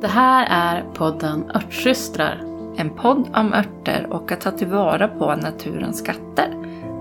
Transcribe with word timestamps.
Det 0.00 0.08
här 0.08 0.46
är 0.50 0.92
podden 0.94 1.50
Örtsystrar. 1.54 2.36
En 2.76 2.96
podd 2.96 3.36
om 3.36 3.52
örter 3.52 4.06
och 4.10 4.32
att 4.32 4.40
ta 4.40 4.50
tillvara 4.50 5.08
på 5.08 5.36
naturens 5.36 5.98
skatter. 5.98 6.48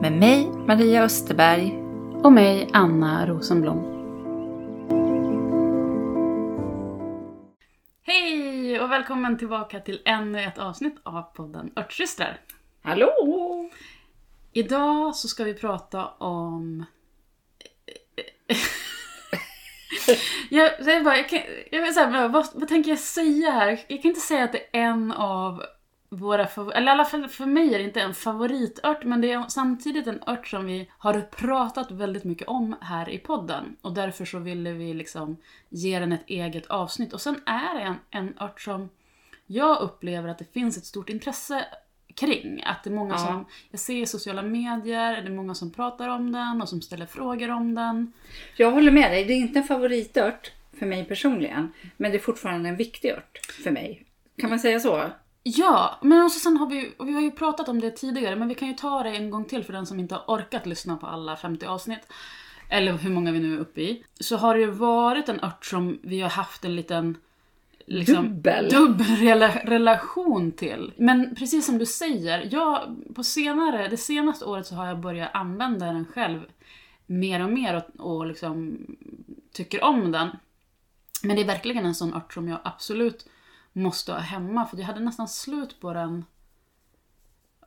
Med 0.01 0.11
mig, 0.11 0.49
Maria 0.67 1.03
Österberg. 1.03 1.77
Och 2.23 2.33
mig, 2.33 2.69
Anna 2.73 3.27
Rosenblom. 3.27 3.79
Hej 8.03 8.79
och 8.79 8.91
välkommen 8.91 9.37
tillbaka 9.37 9.79
till 9.79 10.01
ännu 10.05 10.43
ett 10.43 10.57
avsnitt 10.57 10.95
av 11.03 11.21
podden 11.21 11.71
Örtsystrar. 11.75 12.39
Hallå! 12.81 13.13
Idag 14.53 15.15
så 15.15 15.27
ska 15.27 15.43
vi 15.43 15.53
prata 15.53 16.07
om 16.07 16.85
jag, 20.49 20.71
jag, 20.79 21.03
bara, 21.03 21.17
jag, 21.17 21.29
kan, 21.29 21.39
jag 21.71 22.29
vad, 22.29 22.47
vad 22.53 22.67
tänker 22.67 22.89
jag 22.89 22.99
säga 22.99 23.51
här? 23.51 23.79
Jag 23.87 24.01
kan 24.01 24.09
inte 24.09 24.21
säga 24.21 24.43
att 24.43 24.51
det 24.51 24.77
är 24.77 24.81
en 24.81 25.11
av 25.11 25.63
våra 26.09 26.45
fav- 26.45 26.71
eller 26.71 26.87
i 26.87 26.89
alla 26.91 27.05
fall 27.05 27.27
för 27.27 27.45
mig 27.45 27.73
är 27.73 27.79
det 27.79 27.83
inte 27.83 28.01
en 28.01 28.13
favoritört, 28.13 29.03
men 29.03 29.21
det 29.21 29.31
är 29.31 29.45
samtidigt 29.47 30.07
en 30.07 30.23
ört 30.27 30.47
som 30.47 30.65
vi 30.65 30.91
har 30.97 31.21
pratat 31.21 31.91
väldigt 31.91 32.23
mycket 32.23 32.47
om 32.47 32.75
här 32.81 33.09
i 33.09 33.17
podden. 33.17 33.75
Och 33.81 33.93
därför 33.93 34.25
så 34.25 34.39
ville 34.39 34.71
vi 34.71 34.93
liksom 34.93 35.37
ge 35.69 35.99
den 35.99 36.11
ett 36.11 36.23
eget 36.27 36.67
avsnitt. 36.67 37.13
Och 37.13 37.21
sen 37.21 37.41
är 37.45 37.79
det 37.79 37.81
en, 37.81 37.99
en 38.09 38.33
ört 38.39 38.61
som 38.61 38.89
jag 39.45 39.81
upplever 39.81 40.29
att 40.29 40.39
det 40.39 40.53
finns 40.53 40.77
ett 40.77 40.85
stort 40.85 41.09
intresse 41.09 41.65
kring. 42.19 42.63
Att 42.65 42.83
det 42.83 42.89
är 42.89 42.93
många 42.93 43.13
Ja. 43.13 43.17
som, 43.17 43.45
jag 43.71 43.79
ser 43.79 43.95
i 44.01 44.05
sociala 44.05 44.41
medier, 44.41 45.21
det 45.21 45.27
är 45.27 45.35
många 45.35 45.55
som 45.55 45.71
pratar 45.71 46.09
om 46.09 46.31
den 46.31 46.61
och 46.61 46.69
som 46.69 46.81
ställer 46.81 47.05
frågor 47.05 47.49
om 47.51 47.75
den. 47.75 48.13
Jag 48.55 48.71
håller 48.71 48.91
med 48.91 49.11
dig. 49.11 49.25
Det 49.25 49.33
är 49.33 49.37
inte 49.37 49.59
en 49.59 49.67
favoritört 49.67 50.51
för 50.79 50.85
mig 50.85 51.05
personligen. 51.05 51.73
Men 51.97 52.11
det 52.11 52.17
är 52.17 52.19
fortfarande 52.19 52.69
en 52.69 52.75
viktig 52.75 53.09
ört 53.11 53.37
för 53.63 53.71
mig. 53.71 54.05
Kan 54.37 54.49
man 54.49 54.59
säga 54.59 54.79
så? 54.79 55.03
Ja, 55.43 55.99
men 56.01 56.23
också 56.25 56.39
sen 56.39 56.57
har 56.57 56.67
vi 56.69 56.93
och 56.97 57.07
vi 57.07 57.13
har 57.13 57.21
ju 57.21 57.31
pratat 57.31 57.69
om 57.69 57.79
det 57.81 57.91
tidigare, 57.91 58.35
men 58.35 58.47
vi 58.47 58.55
kan 58.55 58.67
ju 58.67 58.73
ta 58.73 59.03
det 59.03 59.09
en 59.09 59.29
gång 59.29 59.45
till 59.45 59.63
för 59.63 59.73
den 59.73 59.85
som 59.85 59.99
inte 59.99 60.15
har 60.15 60.23
orkat 60.27 60.65
lyssna 60.65 60.97
på 60.97 61.07
alla 61.07 61.35
50 61.35 61.65
avsnitt. 61.65 62.07
Eller 62.69 62.93
hur 62.93 63.09
många 63.09 63.31
vi 63.31 63.39
nu 63.39 63.55
är 63.55 63.59
uppe 63.59 63.81
i. 63.81 64.03
Så 64.19 64.37
har 64.37 64.53
det 64.55 64.59
ju 64.59 64.71
varit 64.71 65.29
en 65.29 65.39
ört 65.43 65.65
som 65.65 65.99
vi 66.03 66.21
har 66.21 66.29
haft 66.29 66.65
en 66.65 66.75
liten 66.75 67.17
liksom, 67.87 68.25
Dubbel. 68.25 68.69
dubbel 68.69 69.05
rela- 69.07 69.65
relation 69.65 70.51
till. 70.51 70.93
Men 70.97 71.35
precis 71.35 71.65
som 71.65 71.77
du 71.77 71.85
säger, 71.85 72.49
jag, 72.51 72.95
på 73.15 73.23
senare, 73.23 73.87
det 73.87 73.97
senaste 73.97 74.45
året 74.45 74.67
så 74.67 74.75
har 74.75 74.87
jag 74.87 74.99
börjat 74.99 75.29
använda 75.33 75.85
den 75.85 76.05
själv 76.05 76.41
mer 77.05 77.43
och 77.43 77.51
mer 77.51 77.75
och, 77.97 78.09
och 78.11 78.25
liksom 78.25 78.77
tycker 79.53 79.83
om 79.83 80.11
den. 80.11 80.29
Men 81.23 81.35
det 81.35 81.41
är 81.41 81.47
verkligen 81.47 81.85
en 81.85 81.95
sån 81.95 82.13
ört 82.13 82.33
som 82.33 82.47
jag 82.47 82.59
absolut 82.63 83.27
måste 83.73 84.11
ha 84.11 84.19
hemma 84.19 84.65
för 84.65 84.77
jag 84.77 84.85
hade 84.85 84.99
nästan 84.99 85.27
slut 85.27 85.79
på 85.79 85.93
den 85.93 86.25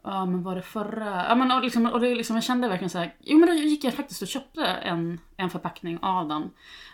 Ja 0.02 0.26
men 0.26 0.42
var 0.42 0.54
det 0.54 0.62
förra? 0.62 1.24
Ja 1.28 1.34
men 1.34 1.50
och 1.52 1.62
liksom, 1.62 1.86
och 1.86 2.00
det 2.00 2.14
liksom, 2.14 2.36
jag 2.36 2.44
kände 2.44 2.68
verkligen 2.68 2.90
så 2.90 2.98
här. 2.98 3.14
Jo 3.20 3.38
men 3.38 3.48
då 3.48 3.54
gick 3.54 3.84
jag 3.84 3.94
faktiskt 3.94 4.22
och 4.22 4.28
köpte 4.28 4.64
en, 4.66 5.20
en 5.36 5.50
förpackning 5.50 5.98
av 6.02 6.28
den. 6.28 6.50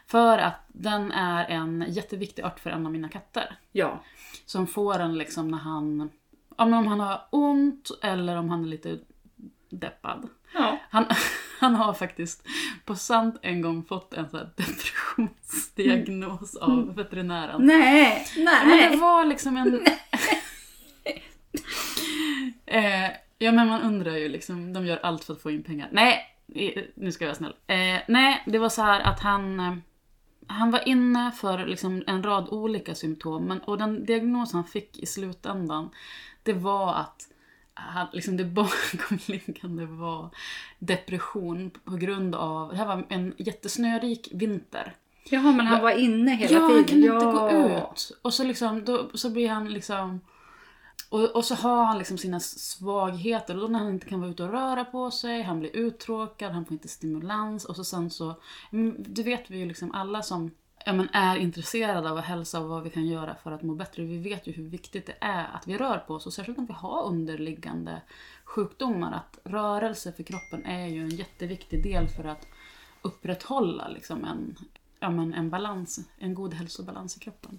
För 0.07 0.39
att 0.39 0.61
den 0.69 1.13
är 1.13 1.45
en 1.45 1.85
jätteviktig 1.89 2.45
ört 2.45 2.61
för 2.61 2.71
en 2.71 2.87
av 2.87 2.93
mina 2.93 3.09
katter. 3.09 3.57
Ja. 3.73 4.01
Som 4.47 4.67
får 4.67 4.99
den 4.99 5.19
liksom 5.19 5.49
när 5.49 5.59
han, 5.59 6.11
ja, 6.57 6.65
men 6.65 6.79
om 6.79 6.87
han 6.87 7.01
har 7.01 7.21
ont 7.31 7.91
eller 8.03 8.37
om 8.37 8.51
han 8.51 8.65
är 8.65 8.69
lite 8.69 8.99
deppad. 9.71 10.29
Ja. 10.55 10.79
Han, 10.91 11.05
han 11.61 11.75
har 11.75 11.93
faktiskt 11.93 12.47
på 12.85 12.95
sant 12.95 13.39
en 13.43 13.63
gång 13.63 13.85
fått 13.85 14.15
en 14.15 14.27
här 14.33 14.51
depressionsdiagnos 14.57 16.57
av 16.57 16.95
veterinären. 16.95 17.67
Nej, 17.67 18.27
Ja, 18.37 18.43
Men 18.65 18.79
det 18.79 18.89
nej. 18.89 18.97
var 18.97 19.25
liksom 19.25 19.57
en... 19.57 19.81
eh, 22.79 23.11
ja 23.39 23.53
men 23.53 23.67
man 23.69 23.83
undrar 23.83 24.17
ju 24.17 24.29
liksom, 24.29 24.73
de 24.73 24.87
gör 24.87 25.01
allt 25.03 25.25
för 25.25 25.33
att 25.33 25.43
få 25.43 25.51
in 25.51 25.63
pengar. 25.63 25.89
Nej, 25.93 26.21
nu 26.95 27.13
ska 27.13 27.25
jag 27.25 27.29
vara 27.29 27.37
snäll. 27.37 27.55
Eh, 27.67 28.01
nej, 28.09 28.43
det 28.47 28.59
var 28.59 28.69
så 28.69 28.83
här 28.83 29.01
att 29.01 29.21
han... 29.21 29.61
Eh, 29.61 29.75
han 30.49 30.71
var 30.71 30.89
inne 30.89 31.33
för 31.33 31.67
liksom 31.67 32.05
en 32.07 32.23
rad 32.23 32.49
olika 32.49 32.95
symptom. 32.95 33.45
Men, 33.45 33.61
och 33.61 33.79
den 33.79 34.05
diagnos 34.05 34.53
han 34.53 34.65
fick 34.65 34.99
i 34.99 35.07
slutändan, 35.07 35.91
det 36.43 36.53
var 36.53 36.95
att 36.95 37.29
han, 37.75 38.07
liksom 38.13 38.37
det 38.37 38.45
bakomliggande 38.45 39.87
var 39.87 40.31
depression 40.79 41.71
på 41.85 41.97
grund 41.97 42.35
av... 42.35 42.71
Det 42.71 42.77
här 42.77 42.87
var 42.87 43.07
en 43.09 43.35
jättesnörik 43.39 44.29
vinter. 44.33 44.95
Jaha, 45.31 45.53
men 45.53 45.67
han 45.67 45.83
var 45.83 45.91
inne 45.91 46.31
hela 46.35 46.55
ja, 46.55 46.69
tiden. 46.69 46.77
han 46.77 46.85
kunde 46.85 47.07
ja. 47.07 47.15
inte 47.15 47.27
gå 47.27 47.79
ut. 47.79 48.19
Och 48.23 48.35
så, 48.35 48.45
liksom, 48.45 48.85
då, 48.85 49.11
så 49.15 49.31
blir 49.31 49.49
han 49.49 49.73
liksom... 49.73 50.21
Och, 51.17 51.37
och 51.37 51.45
så 51.45 51.55
har 51.55 51.85
han 51.85 51.99
liksom 51.99 52.19
sina 52.19 52.41
svagheter. 52.41 53.55
Och 53.55 53.61
då 53.61 53.69
när 53.69 53.79
han 53.79 53.89
inte 53.89 54.07
kan 54.07 54.21
vara 54.21 54.31
ute 54.31 54.43
och 54.45 54.51
röra 54.51 54.85
på 54.85 55.11
sig, 55.11 55.43
han 55.43 55.61
blir 55.61 55.77
uttråkad, 55.77 56.53
han 56.53 56.65
får 56.65 56.73
inte 56.73 56.89
stimulans. 56.89 57.65
Och 57.65 57.77
så 57.77 57.85
sen 57.85 58.11
så... 58.11 58.35
mm, 58.73 58.97
Det 58.99 59.23
vet 59.23 59.51
vi 59.51 59.59
ju 59.59 59.67
liksom 59.67 59.93
alla 59.93 60.23
som 60.23 60.51
ja, 60.85 60.93
men 60.93 61.09
är 61.13 61.37
intresserade 61.37 62.11
av 62.11 62.19
hälsa 62.21 62.61
och 62.61 62.69
vad 62.69 62.83
vi 62.83 62.91
kan 62.91 63.07
göra 63.07 63.35
för 63.43 63.53
att 63.53 63.63
må 63.63 63.75
bättre. 63.75 64.03
Vi 64.03 64.19
vet 64.19 64.47
ju 64.47 64.53
hur 64.53 64.69
viktigt 64.69 65.07
det 65.07 65.17
är 65.21 65.47
att 65.55 65.67
vi 65.67 65.79
rör 65.79 65.99
på 65.99 66.15
oss. 66.15 66.27
Och 66.27 66.33
särskilt 66.33 66.59
om 66.59 66.67
vi 66.67 66.73
har 66.73 67.05
underliggande 67.05 68.03
sjukdomar. 68.45 69.13
Att 69.13 69.39
rörelse 69.45 70.13
för 70.13 70.23
kroppen 70.23 70.65
är 70.65 70.87
ju 70.87 71.03
en 71.03 71.17
jätteviktig 71.17 71.83
del 71.83 72.09
för 72.09 72.25
att 72.25 72.47
upprätthålla 73.03 73.89
liksom 73.89 74.25
en, 74.25 74.57
ja, 75.01 75.11
men 75.11 75.35
en 75.35 75.51
balans, 75.51 76.01
en 76.19 76.35
god 76.35 76.55
hälsobalans 76.55 77.17
i 77.17 77.21
kroppen. 77.21 77.59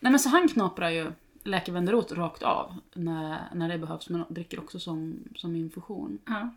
Nej, 0.00 0.12
men 0.12 0.18
så 0.18 0.28
han 0.28 0.48
knaprar 0.48 0.90
ju 0.90 1.12
läkevenderot 1.44 2.12
rakt 2.12 2.42
av 2.42 2.74
när, 2.94 3.38
när 3.54 3.68
det 3.68 3.78
behövs, 3.78 4.08
men 4.08 4.24
dricker 4.28 4.58
också 4.60 4.78
som, 4.80 5.24
som 5.36 5.56
infusion. 5.56 6.18
Ja. 6.26 6.48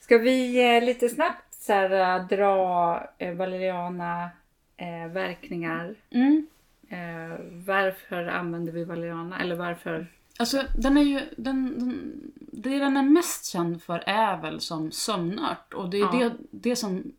Ska 0.00 0.18
vi 0.18 0.74
eh, 0.76 0.84
lite 0.84 1.08
snabbt 1.08 1.54
så 1.54 1.72
här, 1.72 2.18
eh, 2.20 2.26
dra 2.26 3.06
eh, 3.18 3.34
valeriana 3.34 4.30
eh, 4.76 5.12
verkningar? 5.12 5.94
Mm. 6.10 6.46
Eh, 6.88 7.38
varför 7.66 8.26
använder 8.26 8.72
vi 8.72 8.84
valeriana? 8.84 9.40
Eller 9.40 9.56
varför? 9.56 10.06
Alltså 10.38 10.62
den 10.78 10.96
är 10.96 11.02
ju, 11.02 11.20
den, 11.36 11.78
den, 11.78 12.12
det 12.36 12.78
den 12.78 12.96
är 12.96 13.02
mest 13.02 13.46
känd 13.52 13.82
för 13.82 13.98
är 14.06 14.36
väl 14.42 14.60
som 14.60 14.90
sömnört. 14.92 15.74
Och 15.74 15.90
det 15.90 15.96
är 15.96 16.00
Ja. 16.00 16.12
det, 16.18 16.32
det 16.50 16.76
som 16.76 17.12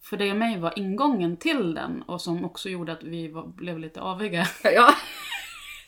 för 0.00 0.16
dig 0.16 0.30
och 0.30 0.36
mig 0.36 0.58
var 0.58 0.78
ingången 0.78 1.36
till 1.36 1.74
den 1.74 2.02
och 2.02 2.20
som 2.20 2.44
också 2.44 2.68
gjorde 2.68 2.92
att 2.92 3.02
vi 3.02 3.28
var, 3.28 3.46
blev 3.46 3.78
lite 3.78 4.00
aviga. 4.00 4.46
Ja, 4.64 4.94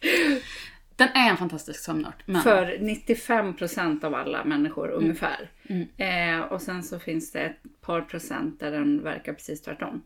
Den 0.97 1.09
är 1.09 1.31
en 1.31 1.37
fantastisk 1.37 1.81
sömnört. 1.81 2.22
Men, 2.27 2.43
för 2.43 2.66
95% 2.66 4.05
av 4.05 4.15
alla 4.15 4.44
människor 4.44 4.88
ungefär. 4.91 5.50
Mm. 5.66 5.88
Eh, 5.97 6.47
och 6.47 6.62
sen 6.62 6.82
så 6.82 6.99
finns 6.99 7.32
det 7.32 7.41
ett 7.41 7.81
par 7.81 8.00
procent 8.00 8.60
där 8.60 8.71
den 8.71 9.03
verkar 9.03 9.33
precis 9.33 9.62
tvärtom. 9.62 10.03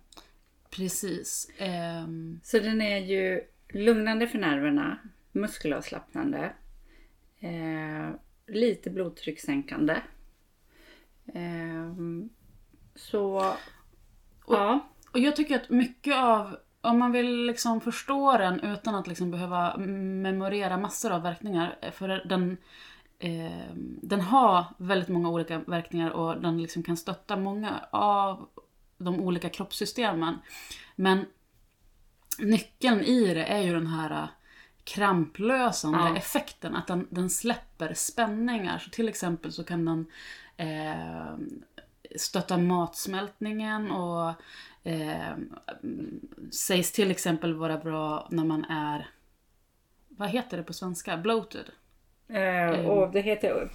Precis. 0.70 1.50
Ehm, 1.58 2.40
Så 2.42 2.58
den 2.58 2.80
är 2.80 2.98
ju 2.98 3.40
lugnande 3.68 4.28
för 4.28 4.38
nerverna, 4.38 4.98
muskelavslappnande, 5.32 6.52
eh, 7.40 8.10
lite 8.46 8.90
blodtryckssänkande. 8.90 9.96
Eh, 11.34 11.94
så, 12.94 13.54
ja. 14.46 14.88
Och 15.12 15.18
jag 15.18 15.36
tycker 15.36 15.56
att 15.56 15.70
mycket 15.70 16.14
av, 16.16 16.56
om 16.80 16.98
man 16.98 17.12
vill 17.12 17.46
liksom 17.46 17.80
förstå 17.80 18.38
den 18.38 18.60
utan 18.60 18.94
att 18.94 19.06
liksom 19.06 19.30
behöva 19.30 19.76
memorera 19.76 20.76
massor 20.76 21.12
av 21.12 21.22
verkningar, 21.22 21.90
för 21.92 22.08
den, 22.08 22.56
eh, 23.18 23.74
den 24.02 24.20
har 24.20 24.64
väldigt 24.76 25.08
många 25.08 25.28
olika 25.30 25.58
verkningar 25.58 26.10
och 26.10 26.40
den 26.40 26.62
liksom 26.62 26.82
kan 26.82 26.96
stötta 26.96 27.36
många 27.36 27.84
av 27.90 28.48
de 28.98 29.20
olika 29.20 29.48
kroppssystemen. 29.48 30.38
Men 30.96 31.26
nyckeln 32.38 33.00
i 33.00 33.34
det 33.34 33.44
är 33.44 33.60
ju 33.60 33.72
den 33.74 33.86
här 33.86 34.10
eh, 34.10 34.28
kramplösande 34.84 35.98
Ja. 35.98 36.16
effekten, 36.16 36.76
att 36.76 36.86
den, 36.86 37.06
den 37.10 37.30
släpper 37.30 37.94
spänningar. 37.94 38.78
Så 38.78 38.90
till 38.90 39.08
exempel 39.08 39.52
så 39.52 39.64
kan 39.64 39.84
den 39.84 40.06
eh, 40.56 41.36
stötta 42.16 42.58
matsmältningen 42.58 43.90
och 43.90 44.34
eh, 44.84 45.36
sägs 46.52 46.92
till 46.92 47.10
exempel 47.10 47.54
vara 47.54 47.76
bra 47.78 48.28
när 48.30 48.44
man 48.44 48.64
är, 48.64 49.10
vad 50.08 50.28
heter 50.28 50.56
det 50.56 50.62
på 50.62 50.72
svenska? 50.72 51.16
Bloated. 51.16 51.64
Eh, 52.28 52.86
och 52.86 53.12
det 53.12 53.20
heter, 53.20 53.68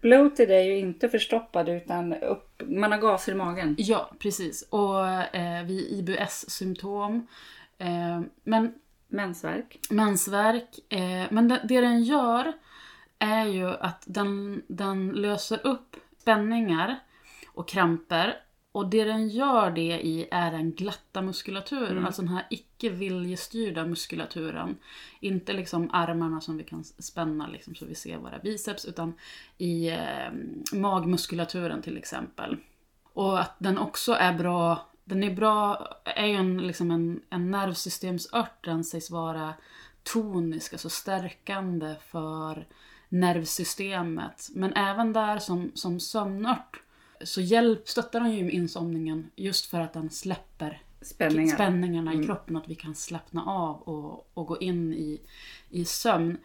bloated 0.00 0.50
är 0.50 0.60
ju 0.62 0.78
inte 0.78 1.08
förstoppad 1.08 1.68
utan 1.68 2.14
upp, 2.14 2.62
man 2.66 2.92
har 2.92 2.98
gaser 2.98 3.32
i 3.32 3.34
magen. 3.34 3.74
Ja, 3.78 4.10
precis. 4.18 4.68
Och 4.70 5.08
eh, 5.08 5.64
vid 5.64 5.80
IBS-symptom. 5.80 7.26
Eh, 7.78 8.20
men 8.44 8.74
Mensvärk. 9.08 9.78
mensvärk. 9.90 10.92
Eh, 10.92 11.26
men 11.30 11.48
det, 11.48 11.60
det 11.64 11.80
den 11.80 12.02
gör 12.02 12.52
är 13.18 13.46
ju 13.46 13.68
att 13.68 14.02
den, 14.06 14.62
den 14.66 15.08
löser 15.08 15.66
upp 15.66 15.96
spänningar 16.18 16.96
och 17.54 17.68
kramper 17.68 18.36
och 18.76 18.86
det 18.86 19.04
den 19.04 19.28
gör 19.28 19.70
det 19.70 20.00
i 20.00 20.28
är 20.30 20.50
den 20.50 20.72
glatta 20.72 21.22
muskulaturen, 21.22 22.06
alltså 22.06 22.22
den 22.22 22.32
här 22.32 22.46
icke 22.50 22.90
viljestyrda 22.90 23.86
muskulaturen. 23.86 24.76
Inte 25.20 25.52
liksom 25.52 25.90
armarna 25.92 26.40
som 26.40 26.56
vi 26.56 26.64
kan 26.64 26.84
spänna 26.84 27.46
liksom, 27.46 27.74
så 27.74 27.84
vi 27.84 27.94
ser 27.94 28.16
våra 28.16 28.38
biceps, 28.38 28.84
utan 28.84 29.14
i 29.58 29.88
eh, 29.88 30.32
magmuskulaturen 30.72 31.82
till 31.82 31.96
exempel. 31.96 32.56
Och 33.12 33.40
att 33.40 33.54
den 33.58 33.78
också 33.78 34.12
är 34.12 34.32
bra, 34.32 34.88
den 35.04 35.24
är 35.24 35.34
bra, 35.34 35.88
är 36.04 36.26
ju 36.26 36.34
en, 36.34 36.58
liksom 36.58 36.90
en, 36.90 37.20
en 37.30 37.50
nervsystemsört, 37.50 38.64
den 38.64 38.84
sägs 38.84 39.10
vara 39.10 39.54
tonisk, 40.02 40.72
alltså 40.72 40.88
stärkande 40.88 41.94
för 42.08 42.66
nervsystemet. 43.08 44.48
Men 44.54 44.72
även 44.72 45.12
där 45.12 45.38
som, 45.38 45.70
som 45.74 46.00
sömnört 46.00 46.82
så 47.24 47.40
hjälp, 47.40 47.88
stöttar 47.88 48.20
den 48.20 48.32
ju 48.32 48.44
med 48.44 48.54
insomningen 48.54 49.30
just 49.36 49.66
för 49.66 49.80
att 49.80 49.92
den 49.92 50.10
släpper 50.10 50.82
Spänningar. 51.00 51.54
spänningarna 51.54 52.14
i 52.14 52.26
kroppen, 52.26 52.56
att 52.56 52.68
vi 52.68 52.74
kan 52.74 52.94
slappna 52.94 53.44
av 53.44 53.82
och, 53.82 54.30
och 54.34 54.46
gå 54.46 54.58
in 54.58 54.94
i, 54.94 55.20
i 55.70 55.84
sömn. 55.84 56.38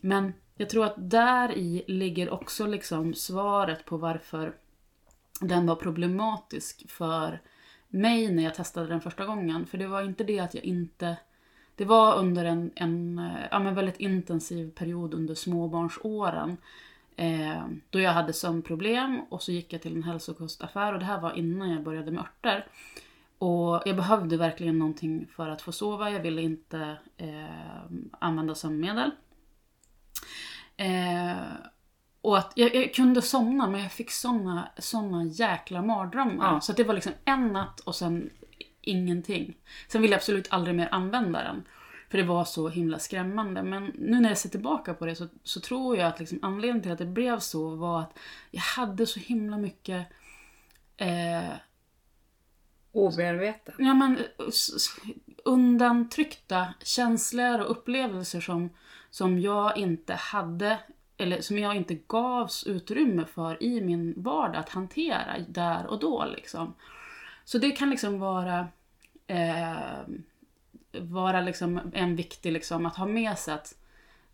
Men 0.00 0.32
jag 0.56 0.70
tror 0.70 0.84
att 0.84 1.10
där 1.10 1.52
i 1.58 1.84
ligger 1.86 2.30
också 2.30 2.66
liksom 2.66 3.14
svaret 3.14 3.84
på 3.84 3.96
varför 3.96 4.54
den 5.40 5.66
var 5.66 5.76
problematisk 5.76 6.90
för 6.90 7.40
mig 7.88 8.32
när 8.32 8.42
jag 8.42 8.54
testade 8.54 8.86
den 8.86 9.00
första 9.00 9.26
gången. 9.26 9.66
För 9.66 9.78
det 9.78 9.86
var 9.86 10.02
inte 10.02 10.24
det 10.24 10.38
att 10.38 10.54
jag 10.54 10.64
inte... 10.64 11.16
Det 11.76 11.84
var 11.84 12.18
under 12.18 12.44
en, 12.44 12.70
en 12.74 13.30
ja, 13.50 13.58
men 13.58 13.74
väldigt 13.74 14.00
intensiv 14.00 14.70
period 14.70 15.14
under 15.14 15.34
småbarnsåren. 15.34 16.56
Eh, 17.16 17.66
då 17.90 18.00
jag 18.00 18.12
hade 18.12 18.32
sömnproblem 18.32 19.20
och 19.30 19.42
så 19.42 19.52
gick 19.52 19.72
jag 19.72 19.82
till 19.82 19.96
en 19.96 20.02
hälsokostaffär 20.02 20.92
och 20.92 20.98
det 20.98 21.04
här 21.04 21.20
var 21.20 21.32
innan 21.32 21.70
jag 21.70 21.82
började 21.82 22.10
med 22.10 22.20
örter. 22.20 22.66
Och 23.38 23.82
jag 23.84 23.96
behövde 23.96 24.36
verkligen 24.36 24.78
någonting 24.78 25.26
för 25.36 25.48
att 25.48 25.62
få 25.62 25.72
sova. 25.72 26.10
Jag 26.10 26.20
ville 26.20 26.42
inte 26.42 26.96
eh, 27.16 27.80
använda 28.18 28.54
sömnmedel. 28.54 29.10
Eh, 30.76 31.36
och 32.20 32.38
att 32.38 32.52
jag, 32.54 32.74
jag, 32.74 32.94
kunde 32.94 33.22
somna 33.22 33.66
men 33.66 33.80
jag 33.80 33.92
fick 33.92 34.10
såna, 34.10 34.68
såna 34.78 35.24
jäkla 35.24 35.82
mardrömmar. 35.82 36.52
Ja. 36.52 36.60
Så 36.60 36.72
det 36.72 36.84
var 36.84 36.94
liksom 36.94 37.12
en 37.24 37.52
natt 37.52 37.80
och 37.80 37.94
sen 37.94 38.30
ingenting. 38.80 39.56
Sen 39.88 40.02
ville 40.02 40.12
jag 40.12 40.18
absolut 40.18 40.48
aldrig 40.50 40.76
mer 40.76 40.88
använda 40.90 41.42
den. 41.42 41.64
För 42.16 42.22
det 42.22 42.28
var 42.28 42.44
så 42.44 42.68
himla 42.68 42.98
skrämmande. 42.98 43.62
Men 43.62 43.92
nu 43.98 44.20
när 44.20 44.28
jag 44.28 44.38
ser 44.38 44.48
tillbaka 44.48 44.94
på 44.94 45.06
det 45.06 45.14
så, 45.14 45.28
så 45.42 45.60
tror 45.60 45.96
jag 45.96 46.06
att 46.06 46.18
liksom 46.18 46.38
anledningen 46.42 46.82
till 46.82 46.92
att 46.92 46.98
det 46.98 47.06
blev 47.06 47.38
så 47.38 47.74
var 47.74 48.00
att 48.00 48.18
jag 48.50 48.60
hade 48.60 49.06
så 49.06 49.20
himla 49.20 49.58
mycket 49.58 50.06
eh, 50.96 51.52
Obearbetat. 52.92 53.74
ja, 53.78 53.94
men, 53.94 54.18
undantryckta 55.44 56.74
känslor 56.82 57.60
och 57.60 57.70
upplevelser 57.70 58.40
som, 58.40 58.70
som 59.10 59.40
jag 59.40 59.76
inte 59.76 60.14
hade 60.14 60.78
eller 61.16 61.40
som 61.40 61.58
jag 61.58 61.76
inte 61.76 61.94
gavs 61.94 62.66
utrymme 62.66 63.24
för 63.24 63.62
i 63.62 63.80
min 63.80 64.14
vardag 64.16 64.56
att 64.56 64.68
hantera 64.68 65.38
där 65.48 65.86
och 65.86 65.98
då. 65.98 66.24
Liksom. 66.24 66.74
Så 67.44 67.58
det 67.58 67.70
kan 67.70 67.90
liksom 67.90 68.18
vara, 68.18 68.68
eh, 69.26 70.00
vara 71.00 71.40
liksom 71.40 71.80
en 71.94 72.16
viktig, 72.16 72.52
liksom, 72.52 72.86
att 72.86 72.96
ha 72.96 73.06
med 73.06 73.38
sig 73.38 73.54
att 73.54 73.74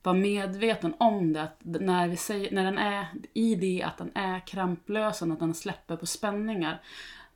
vara 0.03 0.17
medveten 0.17 0.95
om 0.99 1.33
det. 1.33 1.43
Att 1.43 1.57
när, 1.63 2.09
vi 2.09 2.17
säger, 2.17 2.55
när 2.55 2.65
den 2.65 2.79
är 2.79 3.07
i 3.35 3.55
det 3.55 3.83
att 3.83 3.99
den 3.99 4.11
är 4.15 4.41
kramplösande, 4.47 5.33
att 5.33 5.41
den 5.41 5.55
släpper 5.55 5.97
på 5.97 6.07
spänningar. 6.07 6.81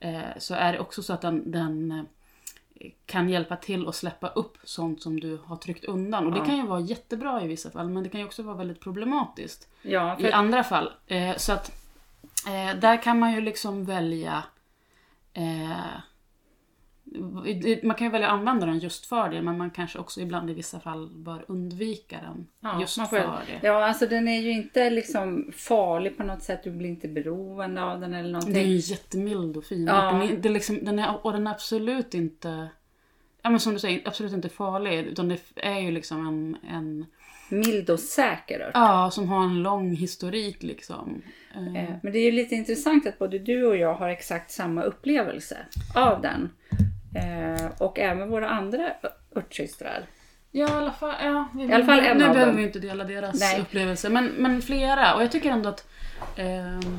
Eh, 0.01 0.21
så 0.39 0.55
är 0.55 0.73
det 0.73 0.79
också 0.79 1.03
så 1.03 1.13
att 1.13 1.21
den, 1.21 1.51
den 1.51 1.91
eh, 1.93 2.91
kan 3.07 3.29
hjälpa 3.29 3.57
till 3.57 3.89
att 3.89 3.95
släppa 3.95 4.29
upp 4.29 4.59
sånt 4.65 5.03
som 5.03 5.21
du 5.21 5.39
har 5.45 5.57
tryckt 5.57 5.85
undan. 5.85 6.27
Och 6.27 6.33
det 6.33 6.39
Ja. 6.39 6.45
kan 6.45 6.57
ju 6.57 6.67
vara 6.67 6.81
jättebra 6.81 7.43
i 7.43 7.47
vissa 7.47 7.71
fall, 7.71 7.89
men 7.89 8.03
det 8.03 8.09
kan 8.09 8.21
ju 8.21 8.27
också 8.27 8.43
vara 8.43 8.57
väldigt 8.57 8.81
problematiskt 8.81 9.69
Ja, 9.83 10.19
i 10.19 10.23
för 10.23 10.33
andra 10.33 10.65
fall. 10.65 10.93
Eh, 11.07 11.37
så 11.37 11.53
att 11.53 11.73
eh, 12.47 12.79
där 12.81 13.03
kan 13.03 13.19
man 13.19 13.33
ju 13.33 13.41
liksom 13.41 13.85
välja 13.85 14.43
eh, 15.33 15.71
man 17.83 17.95
kan 17.97 18.07
ju 18.07 18.11
välja 18.11 18.27
att 18.29 18.33
använda 18.33 18.67
den 18.67 18.79
just 18.79 19.07
för 19.07 19.29
det, 19.31 19.43
men 19.43 19.59
man 19.59 19.71
kanske 19.71 19.99
också 19.99 20.21
ibland 20.21 20.51
i 20.51 20.55
vissa 20.55 20.81
fall 20.81 21.09
bör 21.11 21.45
undvika 21.49 22.17
den 22.23 22.47
Ja, 22.61 22.81
just 22.81 23.09
för 23.09 23.17
det. 23.17 23.67
Ja, 23.67 23.85
alltså 23.87 24.07
den 24.07 24.29
är 24.29 24.41
ju 24.41 24.51
inte 24.51 24.91
liksom 24.91 25.53
farlig 25.57 26.17
på 26.17 26.25
något 26.25 26.43
sätt. 26.43 26.61
Du 26.65 26.71
blir 26.71 26.89
inte 26.89 27.09
beroende 27.09 27.83
av 27.83 28.01
den 28.01 28.15
eller 28.15 28.31
någonting. 28.33 28.55
Den 28.55 28.63
är 28.63 28.67
ju 28.67 28.77
jättemild 28.93 29.57
och 29.57 29.65
fin. 29.65 29.87
Ja. 29.87 30.13
Den 30.13 30.23
är, 30.23 30.37
det 30.37 30.49
är 30.49 30.53
liksom, 30.53 30.85
den 30.85 30.99
är, 30.99 31.27
och 31.27 31.33
den 31.33 31.47
är 31.47 31.51
absolut 31.51 32.15
inte, 32.15 32.69
ja 33.43 33.51
men 33.51 33.61
som 33.61 33.73
du 33.73 33.79
säger, 33.79 34.09
absolut 34.09 34.33
inte 34.33 34.49
farlig. 34.49 34.99
Utan 35.07 35.29
det 35.29 35.41
är 35.57 35.81
ju 35.81 35.91
liksom 35.91 36.27
en, 36.29 36.57
en 36.75 37.07
Mild 37.49 37.91
och 37.91 38.01
säker 38.01 38.61
ört. 38.61 38.71
ja, 38.75 39.11
som 39.13 39.29
har 39.29 39.45
en 39.45 39.63
lång 39.63 39.95
historik 39.95 40.63
liksom. 40.63 41.23
Eh, 41.55 41.77
Eh, 41.85 41.95
Men 42.03 42.13
det 42.13 42.19
är 42.19 42.25
ju 42.25 42.33
lite 42.33 42.55
intressant 42.55 43.07
att 43.07 43.19
både 43.19 43.39
du 43.39 43.67
och 43.67 43.77
jag 43.77 43.95
har 43.95 44.09
exakt 44.09 44.51
samma 44.51 44.83
upplevelse 44.83 45.57
av 45.95 46.23
den. 46.23 46.51
Eh, 47.17 47.67
Och 47.79 47.99
även 47.99 48.29
våra 48.29 48.49
andra 48.49 48.93
örtsystrar. 49.37 50.07
Ja, 50.51 50.67
i 50.69 50.71
alla 50.73 50.93
fall, 50.93 51.15
ja, 51.23 51.49
vi, 51.55 51.65
I 51.65 51.73
alla 51.73 51.85
fall 51.85 51.99
en 51.99 52.19
nu 52.19 52.25
av 52.25 52.31
behöver 52.33 52.47
dem. 52.53 52.57
vi 52.57 52.63
inte 52.67 52.79
dela 52.79 53.05
deras 53.05 53.41
Nej. 53.41 53.61
upplevelser, 53.61 54.11
men, 54.11 54.27
men 54.27 54.63
flera. 54.63 55.15
Och 55.15 55.23
jag 55.23 55.33
tycker 55.33 55.51
ändå 55.51 55.69
att 55.69 55.89
ehm, 56.37 56.99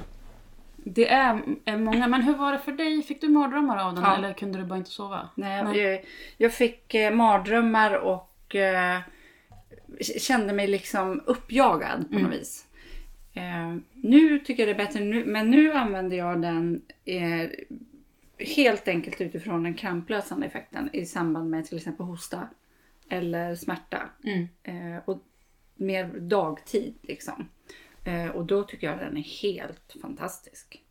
det 0.75 1.07
är, 1.09 1.41
är 1.65 1.77
många. 1.77 2.07
Men 2.07 2.21
hur 2.21 2.35
var 2.35 2.51
det 2.51 2.59
för 2.59 2.71
dig? 2.71 3.01
Fick 3.03 3.21
du 3.21 3.29
mardrömmar 3.29 3.77
av 3.87 3.93
den 3.95 4.03
Ja. 4.03 4.15
eller 4.17 4.33
kunde 4.33 4.57
du 4.59 4.65
bara 4.65 4.77
inte 4.77 4.89
sova? 4.89 5.29
Nej, 5.35 5.77
Jag, 5.81 6.05
jag 6.37 6.53
fick 6.53 6.93
eh, 6.93 7.11
mardrömmar 7.13 7.93
och 7.93 8.55
eh, 8.55 8.99
kände 10.19 10.53
mig 10.53 10.67
liksom 10.67 11.21
uppjagad 11.25 12.11
på 12.11 12.19
något 12.19 12.33
vis. 12.33 12.65
Eh, 13.33 13.75
nu 13.93 14.39
tycker 14.39 14.67
jag 14.67 14.77
det 14.77 14.81
är 14.83 14.85
bättre, 14.85 14.99
nu, 14.99 15.25
men 15.25 15.51
nu 15.51 15.73
använder 15.73 16.17
jag 16.17 16.41
den 16.41 16.81
eh, 17.05 17.49
helt 18.39 18.87
enkelt 18.87 19.21
utifrån 19.21 19.63
den 19.63 19.73
kramplösande 19.73 20.47
effekten 20.47 20.89
i 20.93 21.05
samband 21.05 21.49
med 21.49 21.65
till 21.65 21.77
exempel 21.77 22.05
hosta 22.05 22.47
eller 23.09 23.55
smärta. 23.55 24.09
Mm. 24.23 24.47
Eh, 24.63 25.01
och 25.05 25.23
mer 25.75 26.05
dagtid 26.19 26.95
liksom. 27.01 27.49
Eh, 28.05 28.27
och 28.29 28.45
då 28.45 28.63
tycker 28.63 28.87
jag 28.87 28.99
den 28.99 29.17
är 29.17 29.41
helt 29.41 29.95
fantastisk. 30.01 30.83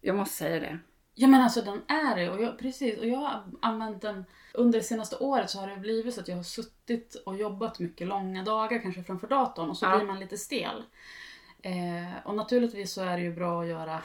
Jag 0.00 0.16
måste 0.16 0.36
säga 0.36 0.60
det. 0.60 0.78
Ja 1.14 1.28
men 1.28 1.40
alltså 1.40 1.62
den 1.62 1.82
är 1.88 2.16
det. 2.16 2.30
Och 2.30 2.42
jag, 2.42 2.58
precis, 2.58 2.98
och 2.98 3.06
jag 3.06 3.16
har 3.18 3.42
använt 3.62 4.02
den 4.02 4.24
under 4.54 4.78
det 4.78 4.84
senaste 4.84 5.16
året 5.16 5.50
så 5.50 5.60
har 5.60 5.68
det 5.68 5.76
blivit 5.76 6.14
så 6.14 6.20
att 6.20 6.28
jag 6.28 6.36
har 6.36 6.42
suttit 6.42 7.14
och 7.26 7.36
jobbat 7.36 7.78
mycket 7.78 8.06
långa 8.06 8.42
dagar 8.42 8.78
kanske 8.78 9.02
framför 9.02 9.28
datorn 9.28 9.70
och 9.70 9.76
så 9.76 9.86
Ja. 9.86 9.96
blir 9.96 10.06
man 10.06 10.20
lite 10.20 10.38
stel. 10.38 10.82
Eh, 11.62 12.26
och 12.26 12.34
naturligtvis 12.34 12.92
så 12.92 13.02
är 13.02 13.16
det 13.16 13.22
ju 13.22 13.34
bra 13.34 13.62
att 13.62 13.68
göra 13.68 14.02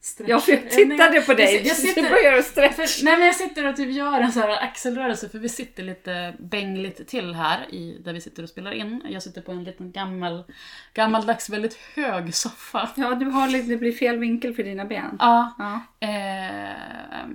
stretch. 0.00 0.28
Ja, 0.30 0.40
för 0.40 0.52
jag 0.52 0.70
tittade 0.70 1.20
på 1.20 1.34
dig. 1.34 1.44
Jag, 1.46 1.54
jag 1.54 1.62
Du 1.64 1.74
sitter, 1.74 2.02
börjar 2.10 2.42
stretch. 2.42 2.74
för, 2.76 3.04
nej 3.04 3.16
men 3.16 3.26
jag 3.26 3.34
sitter 3.34 3.66
och 3.68 3.76
typ 3.76 3.90
gör 3.90 4.20
en 4.20 4.32
så 4.32 4.40
här 4.40 4.62
axelrörelse 4.64 5.28
för 5.28 5.38
vi 5.38 5.48
sitter 5.48 5.82
lite 5.82 6.34
bängligt 6.38 7.08
till 7.08 7.34
här 7.34 7.74
i, 7.74 7.98
där 8.04 8.12
vi 8.12 8.20
sitter 8.20 8.42
och 8.42 8.48
spelar 8.48 8.72
in. 8.72 9.02
Jag 9.08 9.22
sitter 9.22 9.40
på 9.42 9.52
en 9.52 9.64
liten 9.64 9.92
gammal, 9.92 10.44
gammaldags 10.94 11.50
väldigt 11.50 11.74
hög 11.94 12.34
soffa. 12.34 12.88
Ja, 12.96 13.14
du 13.14 13.26
har 13.26 13.48
lite, 13.48 13.68
det 13.68 13.76
blir 13.76 13.92
fel 13.92 14.18
vinkel 14.18 14.54
för 14.54 14.62
dina 14.62 14.84
ben. 14.84 15.16
Ja, 15.18 15.54
Ja. 15.58 15.80
Eh, 16.08 17.26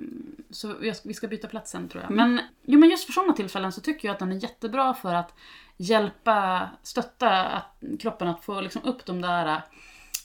så 0.50 0.75
jag, 0.81 0.95
vi 1.03 1.13
ska 1.13 1.27
byta 1.27 1.48
plats 1.48 1.72
sen 1.72 1.89
tror 1.89 2.03
jag. 2.03 2.12
Men, 2.12 2.41
jo, 2.65 2.79
men 2.79 2.89
just 2.89 3.05
för 3.05 3.13
sådana 3.13 3.34
tillfällen 3.34 3.72
så 3.72 3.81
tycker 3.81 4.07
jag 4.07 4.13
att 4.13 4.19
den 4.19 4.31
är 4.31 4.36
jättebra 4.43 4.93
för 4.93 5.13
att 5.13 5.34
hjälpa, 5.77 6.69
stötta 6.84 7.29
att, 7.45 7.84
kroppen 8.00 8.27
att 8.27 8.43
få 8.43 8.62
liksom 8.62 8.81
upp 8.84 9.05
de 9.05 9.22
där 9.22 9.62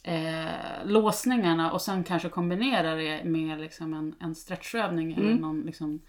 eh, 0.02 0.84
låsningarna 0.84 1.72
och 1.72 1.82
sen 1.82 2.04
kanske 2.04 2.28
kombinera 2.28 2.94
det 2.94 3.24
med 3.24 3.60
liksom 3.60 3.94
en, 3.94 4.14
en 4.20 4.34
stretchövning. 4.34 5.12
Eller 5.12 5.26
Mm. 5.26 5.36
någon, 5.38 5.60
liksom. 5.62 6.00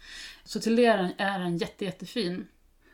Så 0.44 0.60
till 0.60 0.76
det 0.76 0.86
är 0.86 0.96
den, 0.98 1.10
är 1.18 1.38
den 1.38 1.56
jätte, 1.56 1.84
jättefin. 1.84 2.46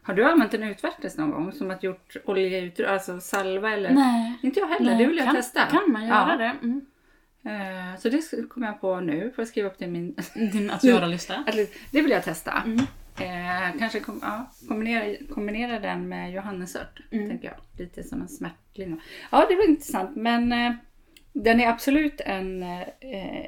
Har 0.03 0.15
du 0.15 0.25
använt 0.25 0.55
en 0.55 0.63
utvärtes 0.63 1.17
någon 1.17 1.31
gång? 1.31 1.53
Som 1.53 1.71
att 1.71 1.83
gjort 1.83 2.17
oljeut, 2.25 2.81
alltså 2.81 3.21
salva 3.21 3.71
eller? 3.73 3.91
Nej. 3.91 4.39
Inte 4.43 4.61
jag 4.61 4.67
heller, 4.69 4.91
Nej, 4.91 4.99
det 4.99 5.07
vill 5.07 5.17
jag 5.17 5.27
kan, 5.27 5.35
testa. 5.37 5.67
Kan 5.67 5.93
man 5.93 6.07
göra 6.07 6.31
Ja. 6.31 6.37
det? 6.37 6.57
Mm. 6.63 6.87
Eh, 7.43 7.99
Så 8.01 8.09
det 8.09 8.49
kommer 8.49 8.67
jag 8.67 8.81
på 8.81 9.01
nu, 9.01 9.21
får 9.35 9.43
jag 9.43 9.49
skriva 9.49 9.69
upp 9.69 9.79
till 9.79 9.89
min... 9.89 10.17
Din 10.53 10.71
att 10.71 10.85
göra-lista. 10.85 11.45
Det 11.91 12.03
vill 12.03 12.11
jag 12.11 12.25
testa. 12.25 12.63
Mm. 12.67 12.79
Eh, 13.21 13.79
kanske 13.79 14.01
kom, 14.01 14.19
ja, 14.23 14.51
kombinera, 14.69 15.17
kombinera 15.35 15.79
den 15.81 16.09
med 16.09 16.33
johannesört, 16.33 17.01
Mm. 17.11 17.29
tänker 17.29 17.49
jag. 17.49 17.57
Lite 17.79 18.03
som 18.03 18.23
en 18.23 18.29
smärtlindring. 18.29 19.01
Ja, 19.31 19.47
det 19.49 19.57
var 19.57 19.69
intressant. 19.69 20.17
Men 20.17 20.53
eh, 20.53 20.73
den 21.33 21.61
är 21.61 21.69
absolut 21.69 22.21
en 22.21 22.63
eh, 22.63 23.47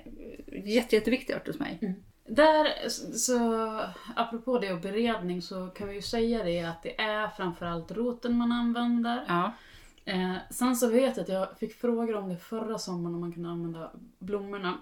jätte, 0.64 0.96
jätteviktig 0.96 1.34
ört 1.34 1.46
hos 1.46 1.58
mig. 1.58 1.94
Där, 2.26 2.88
så 3.16 3.36
apropå 4.16 4.58
det 4.58 4.72
och 4.72 4.80
beredning 4.80 5.42
så 5.42 5.66
kan 5.66 5.88
vi 5.88 5.94
ju 5.94 6.02
säga 6.02 6.44
det 6.44 6.60
att 6.60 6.82
det 6.82 7.00
är 7.00 7.28
framförallt 7.28 7.90
roten 7.92 8.36
man 8.36 8.52
använder. 8.52 9.24
Ja. 9.28 9.52
Eh, 10.04 10.36
sen 10.50 10.76
så 10.76 10.88
vet 10.88 11.16
jag 11.16 11.22
att 11.24 11.28
jag 11.28 11.58
fick 11.58 11.74
frågor 11.74 12.16
om 12.16 12.28
det 12.28 12.36
förra 12.36 12.78
sommaren 12.78 13.14
om 13.14 13.20
man 13.20 13.32
kunde 13.32 13.48
använda 13.48 13.90
blommorna. 14.18 14.78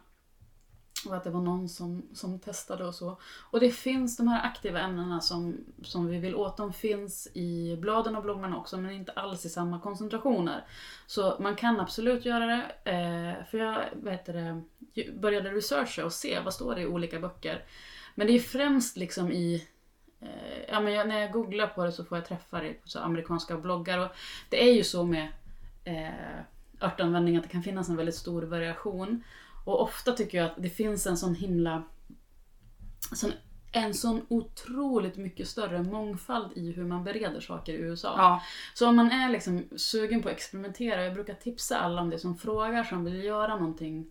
Och 1.06 1.16
att 1.16 1.24
det 1.24 1.30
var 1.30 1.40
någon 1.40 1.68
som, 1.68 2.02
som 2.12 2.38
testade 2.38 2.84
och 2.84 2.94
så. 2.94 3.18
Och 3.50 3.60
det 3.60 3.70
finns 3.70 4.16
de 4.16 4.28
här 4.28 4.46
aktiva 4.46 4.80
ämnena 4.80 5.20
som, 5.20 5.56
som 5.82 6.06
vi 6.06 6.18
vill 6.18 6.34
åt. 6.34 6.56
De 6.56 6.72
finns 6.72 7.28
i 7.34 7.76
bladen 7.80 8.16
och 8.16 8.22
blommorna 8.22 8.56
också 8.56 8.76
men 8.76 8.90
inte 8.90 9.12
alls 9.12 9.44
i 9.44 9.48
samma 9.48 9.80
koncentrationer. 9.80 10.64
Så 11.06 11.36
man 11.40 11.56
kan 11.56 11.80
absolut 11.80 12.24
göra 12.24 12.46
det. 12.46 12.90
Eh, 12.90 13.44
för 13.50 13.58
jag 13.58 13.84
vet 13.92 14.26
det, 14.26 14.62
började 15.20 15.50
researcha 15.50 16.04
och 16.04 16.12
se 16.12 16.40
vad 16.40 16.54
står 16.54 16.74
det 16.74 16.80
i 16.80 16.86
olika 16.86 17.20
böcker. 17.20 17.64
Men 18.14 18.26
det 18.26 18.32
är 18.32 18.40
främst 18.40 18.96
liksom 18.96 19.32
i 19.32 19.68
eh, 20.20 20.28
Ja, 20.68 20.80
men 20.80 20.92
jag, 20.92 21.08
när 21.08 21.20
jag 21.20 21.32
googlar 21.32 21.66
på 21.66 21.84
det 21.84 21.92
så 21.92 22.04
får 22.04 22.18
jag 22.18 22.26
träffar 22.26 22.64
i 22.64 22.78
så 22.84 22.98
amerikanska 22.98 23.56
bloggar. 23.56 23.98
Och 23.98 24.10
det 24.48 24.68
är 24.68 24.72
ju 24.72 24.84
så 24.84 25.04
med 25.04 25.28
eh, 25.84 26.40
örtanvändning 26.80 27.36
att 27.36 27.42
det 27.42 27.48
kan 27.48 27.62
finnas 27.62 27.88
en 27.88 27.96
väldigt 27.96 28.14
stor 28.14 28.42
variation. 28.42 29.24
Och 29.68 29.82
ofta 29.82 30.12
tycker 30.12 30.38
jag 30.38 30.46
att 30.46 30.62
det 30.62 30.70
finns 30.70 31.06
en 31.06 31.16
sån 31.16 31.34
himla... 31.34 31.82
Sån, 33.12 33.32
en 33.72 33.94
sån 33.94 34.26
otroligt 34.28 35.16
mycket 35.16 35.48
större 35.48 35.82
mångfald 35.82 36.52
i 36.54 36.72
hur 36.72 36.84
man 36.84 37.04
bereder 37.04 37.40
saker 37.40 37.72
i 37.72 37.76
USA. 37.76 38.14
Ja. 38.16 38.42
Så 38.74 38.88
om 38.88 38.96
man 38.96 39.10
är 39.10 39.30
liksom 39.30 39.64
sugen 39.76 40.22
på 40.22 40.28
att 40.28 40.34
experimentera, 40.34 41.04
jag 41.04 41.14
brukar 41.14 41.34
tipsa 41.34 41.78
alla 41.78 42.02
om 42.02 42.10
det 42.10 42.18
som 42.18 42.38
frågar, 42.38 42.84
som 42.84 43.04
vill 43.04 43.24
göra 43.24 43.56
någonting 43.56 44.10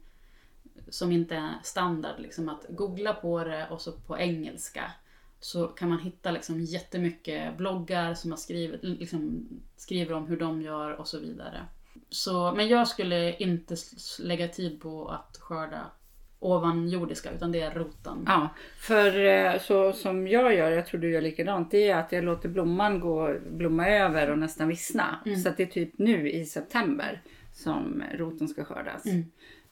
som 0.90 1.12
inte 1.12 1.36
är 1.36 1.54
standard. 1.64 2.20
Liksom 2.20 2.50
att 2.50 2.66
googla 2.70 3.14
på 3.14 3.44
det 3.44 3.68
och 3.70 3.82
så 3.82 3.92
på 3.92 4.18
engelska. 4.18 4.92
Så 5.40 5.68
kan 5.68 5.90
man 5.90 6.00
hitta 6.00 6.32
liksom 6.32 6.62
jättemycket 6.62 7.58
bloggar 7.58 8.14
som 8.14 8.32
har 8.32 8.38
skrivit, 8.38 8.84
liksom, 8.84 9.48
skriver 9.78 10.14
om 10.14 10.28
hur 10.28 10.38
de 10.38 10.62
gör 10.62 10.92
och 10.92 11.08
så 11.08 11.20
vidare. 11.20 11.66
Så, 12.10 12.52
men 12.52 12.68
jag 12.68 12.88
skulle 12.88 13.36
inte 13.36 13.76
lägga 14.20 14.48
tid 14.48 14.82
på 14.82 15.08
att 15.08 15.38
skörda 15.40 15.92
ovanjordiska 16.40 17.32
utan 17.32 17.52
det 17.52 17.62
är 17.62 17.72
roten. 17.76 18.24
Ja, 18.26 18.50
för 18.80 19.26
eh, 19.26 19.60
så 19.60 19.94
som 19.94 20.28
jag 20.28 20.56
gör, 20.56 20.72
jag 20.72 20.88
tror 20.88 21.02
du 21.02 21.12
gör 21.12 21.22
likadant, 21.22 21.72
det 21.72 21.90
är 21.90 21.98
att 21.98 22.12
jag 22.12 22.24
låter 22.24 22.50
blomman 22.50 23.00
gå, 23.00 23.36
blomma 23.52 23.88
över 23.88 24.30
och 24.30 24.40
nästan 24.40 24.68
vissna. 24.68 25.20
Mm. 25.26 25.40
Så 25.40 25.50
att 25.50 25.58
det 25.58 25.64
är 25.64 25.68
typ 25.68 25.98
nu 25.98 26.32
i 26.32 26.46
september 26.46 27.22
som 27.54 28.04
roten 28.14 28.48
ska 28.48 28.66
skördas. 28.66 29.06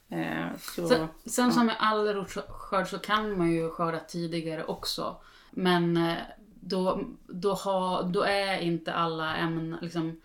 Eh, 0.08 0.56
så, 0.58 0.88
Sen, 0.88 1.08
sen 1.24 1.52
som 1.52 1.66
med 1.66 1.76
all 1.78 2.14
rotskörd 2.14 2.88
så 2.88 2.98
kan 2.98 3.38
man 3.38 3.52
ju 3.52 3.70
skörda 3.70 3.98
tidigare 3.98 4.64
också. 4.64 5.16
Men 5.50 5.96
eh, 5.96 6.16
då, 6.60 7.00
då, 7.26 7.52
ha, 7.52 8.02
då 8.02 8.22
är 8.22 8.60
inte 8.60 8.92
alla 8.92 9.36
ämnen, 9.36 9.76
liksom, 9.82 10.20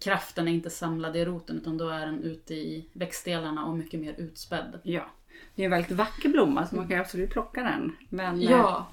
kraften 0.00 0.48
är 0.48 0.52
inte 0.52 0.70
samlad 0.70 1.16
i 1.16 1.24
roten 1.24 1.56
utan 1.56 1.78
då 1.78 1.88
är 1.88 2.06
den 2.06 2.22
ute 2.22 2.54
i 2.54 2.84
växtdelarna 2.92 3.64
och 3.64 3.76
mycket 3.76 4.00
mer 4.00 4.14
utspädd. 4.18 4.80
ja. 4.82 5.06
Det 5.54 5.62
är 5.62 5.64
en 5.64 5.70
väldigt 5.70 5.90
vacker 5.92 6.28
blomma 6.28 6.66
så 6.66 6.76
man 6.76 6.88
kan 6.88 7.00
absolut 7.00 7.30
plocka 7.30 7.62
den. 7.62 7.96
Men, 8.08 8.42
eh, 8.42 8.50
Ja. 8.50 8.86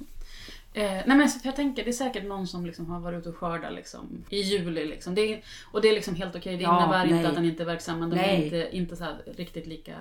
Eh, 0.73 0.83
nej 0.91 1.17
men 1.17 1.29
för 1.29 1.47
jag 1.47 1.55
tänker, 1.55 1.83
det 1.83 1.89
är 1.89 1.93
säkert 1.93 2.23
någon 2.23 2.47
som 2.47 2.65
liksom 2.65 2.85
har 2.89 2.99
varit 2.99 3.19
ute 3.19 3.29
och 3.29 3.35
skördat 3.37 3.73
liksom, 3.73 4.25
i 4.29 4.41
juli. 4.41 4.85
Liksom. 4.85 5.15
Det 5.15 5.21
är, 5.33 5.41
och 5.71 5.81
det 5.81 5.87
är 5.89 5.93
liksom 5.93 6.15
helt 6.15 6.35
okej. 6.35 6.57
Det 6.57 6.63
Ja, 6.63 6.83
innebär 6.83 7.05
nej. 7.05 7.15
inte 7.17 7.29
att 7.29 7.35
den 7.35 7.45
inte 7.45 7.63
är 7.63 7.65
verksam 7.65 7.99
men 7.99 8.09
den 8.09 8.19
är 8.19 8.23
Nej. 8.37 8.43
inte, 8.43 8.69
inte 8.71 8.95
så 8.95 9.05
riktigt 9.37 9.67
lika 9.67 9.95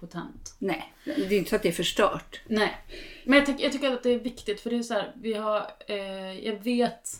potent. 0.00 0.54
Nej, 0.58 0.92
det 1.04 1.12
är 1.12 1.38
inte 1.38 1.50
så 1.50 1.56
att 1.56 1.62
det 1.62 1.68
är 1.68 1.72
förstört. 1.72 2.40
Nej. 2.46 2.76
Men 3.24 3.38
jag, 3.38 3.46
tycker- 3.46 3.62
jag 3.64 3.72
tycker 3.72 3.90
att 3.92 4.02
det 4.02 4.10
är 4.10 4.18
viktigt 4.18 4.60
för 4.60 4.70
det 4.70 4.76
är 4.76 4.82
så 4.82 4.94
här, 4.94 5.12
vi 5.14 5.34
har, 5.34 5.66
eh, 5.86 6.46
jag 6.46 6.64
vet, 6.64 7.10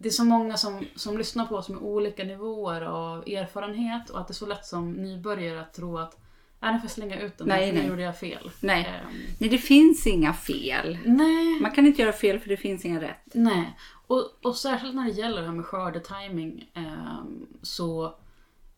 det 0.00 0.08
är 0.08 0.12
så 0.12 0.24
många 0.24 0.56
som, 0.56 0.84
som 0.94 1.18
lyssnar 1.18 1.46
på 1.46 1.56
oss 1.56 1.68
med 1.68 1.78
olika 1.82 2.24
nivåer 2.24 2.80
av 2.82 3.28
erfarenhet 3.28 4.10
och 4.10 4.20
att 4.20 4.28
det 4.28 4.32
är 4.32 4.34
så 4.34 4.46
lätt 4.46 4.64
som 4.64 4.92
nybörjare 4.92 5.60
att 5.60 5.74
tro 5.74 5.98
att 5.98 6.18
Nej, 6.60 6.72
nu 6.72 6.78
får 6.78 6.84
jag 6.84 6.90
slänga 6.90 7.20
ut 7.20 7.38
den, 7.38 7.48
Nej, 7.48 7.60
nej, 7.60 7.72
nu 7.72 7.78
nej. 7.78 7.88
gjorde 7.88 8.02
jag 8.02 8.18
fel. 8.18 8.50
Nej. 8.60 8.86
Ehm, 8.86 9.16
Nej, 9.38 9.50
det 9.50 9.58
finns 9.58 10.06
inga 10.06 10.32
fel. 10.32 10.98
nej. 11.04 11.60
Man 11.60 11.70
kan 11.70 11.86
inte 11.86 12.02
göra 12.02 12.12
fel 12.12 12.40
för 12.40 12.48
det 12.48 12.56
finns 12.56 12.84
inga 12.84 13.00
rätt. 13.00 13.26
Nej, 13.32 13.76
och, 14.06 14.30
och 14.42 14.56
särskilt 14.56 14.94
när 14.94 15.04
det 15.04 15.10
gäller 15.10 15.40
det 15.40 15.46
här 15.46 15.54
med 15.54 15.64
skördetiming 15.64 16.70
ehm, 16.74 17.46
så 17.62 18.14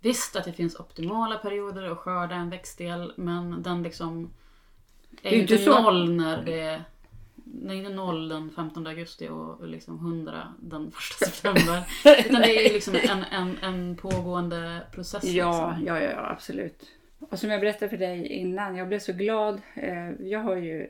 visst 0.01 0.37
att 0.37 0.45
det 0.45 0.53
finns 0.53 0.81
optimala 0.81 1.39
perioder 1.39 1.91
att 1.91 1.99
skörda 1.99 2.35
en 2.35 2.51
växtdel 2.51 3.13
men 3.17 3.63
den 3.63 3.83
liksom 3.83 4.31
är 5.23 5.31
ju 5.31 5.41
inte 5.41 5.67
noll 5.67 6.13
när 6.13 6.43
det 6.43 6.83
det 7.53 7.75
är 7.75 7.77
inte 7.77 7.91
noll 7.91 8.29
den 8.29 8.51
15 8.57 8.87
augusti 8.87 9.29
och 9.29 9.69
liksom 9.69 9.95
100 9.97 10.55
den 10.61 10.87
1 11.23 11.29
september. 11.29 11.83
Utan 12.27 12.41
det 12.43 12.67
är 12.67 12.73
liksom 12.73 12.95
en, 12.95 13.25
en, 13.33 13.59
en 13.63 13.97
pågående 13.97 14.83
process. 14.93 15.25
Ja, 15.25 15.69
Liksom. 15.79 15.87
ja, 15.87 16.01
ja, 16.01 16.31
absolut. 16.31 16.83
Och 17.19 17.39
som 17.39 17.51
jag 17.51 17.61
berättade 17.61 17.89
för 17.89 17.97
dig 17.97 18.27
innan, 18.27 18.77
jag 18.77 18.89
blev 18.89 18.99
så 18.99 19.13
glad. 19.13 19.61
Eh, 19.75 20.11
Jag 20.21 20.41
har 20.41 20.57
ju 20.57 20.89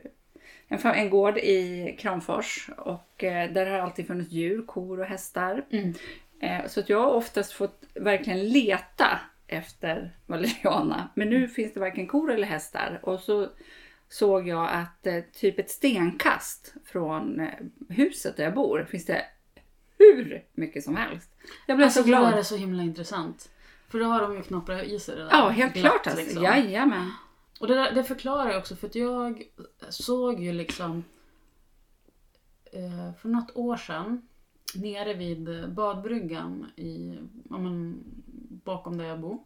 en, 0.67 0.79
en 0.85 1.09
gård 1.09 1.37
i 1.37 1.95
Kramfors 1.99 2.69
och 2.77 3.23
eh, 3.23 3.51
där 3.51 3.65
har 3.65 3.79
alltid 3.79 4.07
funnits 4.07 4.31
djur, 4.31 4.61
kor 4.65 4.99
och 4.99 5.05
hästar. 5.05 5.65
Mm. 5.71 5.93
Eh, 6.39 6.67
Så 6.67 6.79
att 6.79 6.89
jag 6.89 6.99
har 6.99 7.13
oftast 7.13 7.51
fått 7.53 7.83
verkligen 7.95 8.47
leta 8.49 9.19
efter 9.47 10.11
valeriana. 10.25 11.09
Men 11.15 11.29
nu 11.29 11.47
finns 11.47 11.73
det 11.73 11.79
varken 11.79 12.07
kor 12.07 12.31
eller 12.31 12.47
hästar. 12.47 12.99
Och 13.03 13.19
så 13.19 13.49
såg 14.11 14.47
jag 14.47 14.69
att 14.71 15.07
eh, 15.07 15.21
typ 15.33 15.59
ett 15.59 15.69
stenkast 15.69 16.73
från 16.85 17.39
eh, 17.39 17.49
huset 17.89 18.37
där 18.37 18.43
jag 18.43 18.53
bor 18.53 18.87
finns 18.89 19.05
det 19.05 19.25
hur 19.97 20.45
mycket 20.53 20.83
som 20.83 20.95
helst. 20.95 21.31
Jag 21.67 21.77
blev 21.77 21.85
Alltså 21.85 22.01
så 22.01 22.05
det 22.07 22.15
där 22.15 22.19
glad. 22.19 22.39
är 22.39 22.43
så 22.43 22.55
himla 22.55 22.83
intressant. 22.83 23.49
För 23.89 23.99
då 23.99 24.05
har 24.05 24.21
de 24.21 24.35
ju 24.35 24.41
knopprat 24.41 24.83
i 24.83 24.99
sig 24.99 25.15
det 25.15 25.23
där. 25.23 25.29
Ja, 25.31 25.49
helt 25.49 25.73
glatt, 25.73 25.91
klart 25.91 26.07
alltså. 26.07 26.21
liksom. 26.21 26.43
Jajamän. 26.43 27.11
Och 27.59 27.67
det, 27.67 27.75
där, 27.75 27.91
det 27.91 28.03
förklarar 28.03 28.49
jag 28.49 28.59
också 28.59 28.75
för 28.75 28.87
att 28.87 28.95
jag 28.95 29.43
såg 29.89 30.39
ju 30.39 30.53
liksom 30.53 31.03
eh, 32.71 33.13
för 33.21 33.29
något 33.29 33.55
år 33.55 33.77
sedan 33.77 34.27
nere 34.75 35.13
vid 35.13 35.73
badbryggan 35.73 36.71
i, 36.75 37.17
ja, 37.49 37.57
men, 37.57 38.03
bakom 38.65 38.97
där 38.97 39.05
jag 39.05 39.19
bor. 39.19 39.43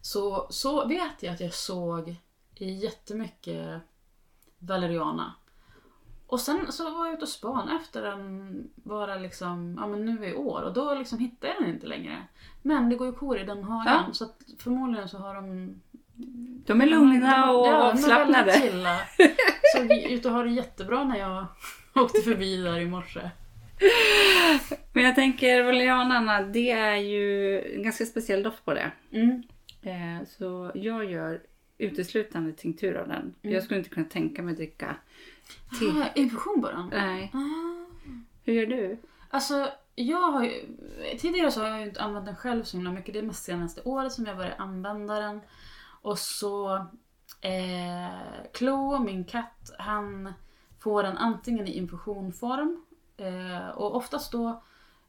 Så, 0.00 0.46
så 0.50 0.88
vet 0.88 1.22
jag 1.22 1.34
att 1.34 1.40
jag 1.40 1.54
såg 1.54 2.16
jättemycket 2.58 3.80
valeriana. 4.58 5.34
Och 6.26 6.40
sen 6.40 6.72
så 6.72 6.90
var 6.90 7.06
jag 7.06 7.14
ute 7.14 7.22
och 7.22 7.28
span 7.28 7.68
efter 7.76 8.02
den 8.02 8.70
bara 8.74 9.16
liksom, 9.16 9.76
ja 9.80 9.86
men 9.86 10.04
nu 10.04 10.26
i 10.28 10.34
år 10.34 10.62
och 10.62 10.72
då 10.72 10.94
liksom 10.94 11.18
hittade 11.18 11.52
jag 11.52 11.62
den 11.62 11.74
inte 11.74 11.86
längre. 11.86 12.22
Men 12.62 12.88
det 12.90 12.96
går 12.96 13.06
ju 13.06 13.12
kor 13.12 13.38
i 13.38 13.44
den 13.44 13.64
hagen 13.64 13.86
Ja. 14.06 14.12
så 14.12 14.24
att 14.24 14.42
förmodligen 14.58 15.08
så 15.08 15.18
har 15.18 15.34
de 15.34 15.74
De 16.66 16.80
är 16.80 16.86
lugna 16.86 17.50
och 17.52 17.66
Ja, 17.66 17.70
de 17.72 17.76
är 17.78 17.90
avslappnade. 17.92 18.52
chilla. 18.52 18.98
Såg 19.76 19.92
ut 19.92 20.26
att 20.26 20.32
ha 20.32 20.42
det 20.42 20.50
jättebra 20.50 21.04
när 21.04 21.18
jag 21.18 21.46
åkte 22.04 22.20
förbi 22.20 22.56
där 22.56 22.80
i 22.80 22.86
morse. 22.86 23.30
Men 24.92 25.04
jag 25.04 25.14
tänker 25.14 25.62
valerianarna, 25.64 26.40
det 26.40 26.70
är 26.70 26.96
ju 26.96 27.60
en 27.76 27.82
ganska 27.82 28.04
speciell 28.04 28.42
doft 28.42 28.64
på 28.64 28.74
det. 28.74 28.92
Mm. 29.12 29.42
Eh, 29.82 30.26
Så 30.26 30.70
jag 30.74 31.04
gör 31.10 31.42
uteslutande 31.78 32.52
tinktur 32.52 32.94
av 32.94 33.08
den. 33.08 33.34
Jag 33.40 33.62
skulle 33.62 33.78
inte 33.78 33.90
kunna 33.90 34.06
tänka 34.06 34.42
mig 34.42 34.52
att 34.52 34.56
dricka 34.56 34.96
te. 35.80 35.86
Ah, 35.86 36.08
infusion 36.14 36.60
den? 36.60 36.88
Nej. 36.88 37.30
Ah. 37.34 37.84
Hur 38.44 38.52
gör 38.52 38.66
du? 38.66 38.98
Alltså, 39.30 39.68
jag 39.94 40.30
har 40.30 40.44
ju, 40.44 40.50
tidigare 41.18 41.50
så 41.50 41.60
har 41.60 41.68
jag 41.68 41.80
ju 41.80 41.86
inte 41.86 42.02
använt 42.02 42.26
den 42.26 42.36
själv 42.36 42.62
så 42.62 42.76
himla 42.76 42.92
mycket. 42.92 43.14
Det 43.14 43.18
är 43.18 43.22
mest 43.22 43.44
senaste 43.44 43.82
året 43.84 44.12
som 44.12 44.26
jag 44.26 44.36
började 44.36 44.56
använda 44.56 45.20
den. 45.20 45.40
Och 46.02 46.18
så, 46.18 46.74
eh, 47.40 48.48
Chloe, 48.58 49.00
min 49.00 49.24
katt, 49.24 49.70
han 49.78 50.32
får 50.80 51.02
den 51.02 51.16
antingen 51.16 51.66
i 51.66 51.72
infusionform 51.72 52.84
eh, 53.16 53.68
och 53.68 53.96
oftast 53.96 54.32
då 54.32 54.62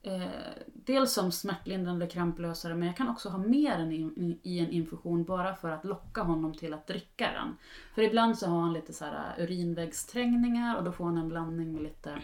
eh, 0.06 0.28
dels 0.66 1.14
som 1.14 1.32
smärtlindrande 1.32 2.08
kramplösare 2.08 2.76
men 2.76 2.88
jag 2.88 2.98
kan 2.98 3.10
också 3.10 3.30
ha 3.30 3.38
med 3.38 3.80
den 3.80 3.92
i, 3.92 4.38
i 4.44 4.60
en 4.60 4.72
infusion 4.72 5.24
bara 5.24 5.56
för 5.56 5.70
att 5.70 5.86
locka 5.86 6.22
honom 6.22 6.54
till 6.54 6.74
att 6.74 6.88
dricka 6.88 7.32
den. 7.32 7.58
För 7.96 8.02
ibland 8.02 8.38
så 8.38 8.48
har 8.48 8.62
han 8.62 8.74
lite 8.74 8.94
så 8.94 9.06
här 9.06 9.36
urinvägsträngningar 9.38 10.78
och 10.78 10.84
då 10.84 10.92
får 10.92 11.06
han 11.06 11.18
en 11.18 11.30
blandning 11.30 11.74
med 11.74 11.84
lite 11.84 12.22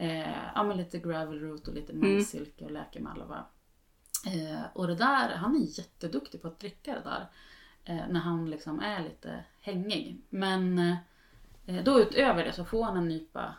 Eh, 0.00 0.52
ja, 0.54 0.62
men 0.62 0.76
lite 0.76 0.98
gravel 0.98 1.40
root 1.40 1.68
och 1.68 1.74
lite 1.74 1.92
majssilke 1.92 2.64
och 2.64 2.70
läkemalva. 2.70 3.44
Eh, 4.26 4.62
och 4.72 4.86
det 4.86 4.94
där, 4.94 5.28
han 5.36 5.56
är 5.56 5.78
jätteduktig 5.78 6.42
på 6.42 6.48
att 6.48 6.60
dricka 6.60 6.94
det 6.94 7.00
där. 7.00 7.26
Eh, 7.84 8.08
när 8.08 8.20
han 8.20 8.50
liksom 8.50 8.80
är 8.80 9.02
lite 9.04 9.44
hängig. 9.60 10.20
Men 10.28 10.78
eh, 11.66 11.84
då 11.84 12.00
utöver 12.00 12.44
det 12.44 12.52
så 12.52 12.64
får 12.64 12.84
han 12.84 12.96
en 12.96 13.08
nypa 13.08 13.54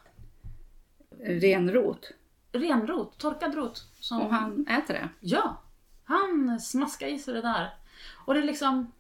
Renrot. 1.20 2.14
Renrot, 2.52 3.18
torkad 3.18 3.56
rot. 3.56 3.86
Som, 4.00 4.22
Och 4.22 4.34
han 4.34 4.68
äter 4.68 4.94
det. 4.94 5.10
Ja! 5.20 5.62
Han 6.04 6.60
smaskar 6.60 7.08
i 7.08 7.20
sig 7.20 7.34
det 7.34 7.42
där. 7.42 7.70
Och 8.26 8.34
det 8.34 8.40
är 8.40 8.44
liksom... 8.44 8.92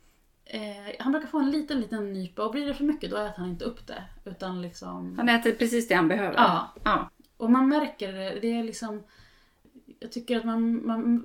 Eh, 0.45 0.95
han 0.99 1.11
brukar 1.11 1.27
få 1.27 1.39
en 1.39 1.51
liten, 1.51 1.79
liten 1.81 2.13
nypa 2.13 2.45
och 2.45 2.51
blir 2.51 2.65
det 2.65 2.73
för 2.73 2.83
mycket 2.83 3.11
då 3.11 3.17
äter 3.17 3.37
han 3.37 3.49
inte 3.49 3.65
upp 3.65 3.87
det. 3.87 4.03
Utan 4.25 4.61
liksom... 4.61 5.17
Han 5.17 5.29
äter 5.29 5.51
precis 5.51 5.87
det 5.87 5.95
han 5.95 6.07
behöver. 6.07 6.37
Ja. 6.37 6.73
ja. 6.83 7.09
Och 7.37 7.51
man 7.51 7.69
märker 7.69 8.13
det, 8.13 8.39
det 8.41 8.59
är 8.59 8.63
liksom... 8.63 9.03
Jag 9.99 10.11
tycker 10.11 10.37
att 10.37 10.45
man, 10.45 10.85
man 10.87 11.15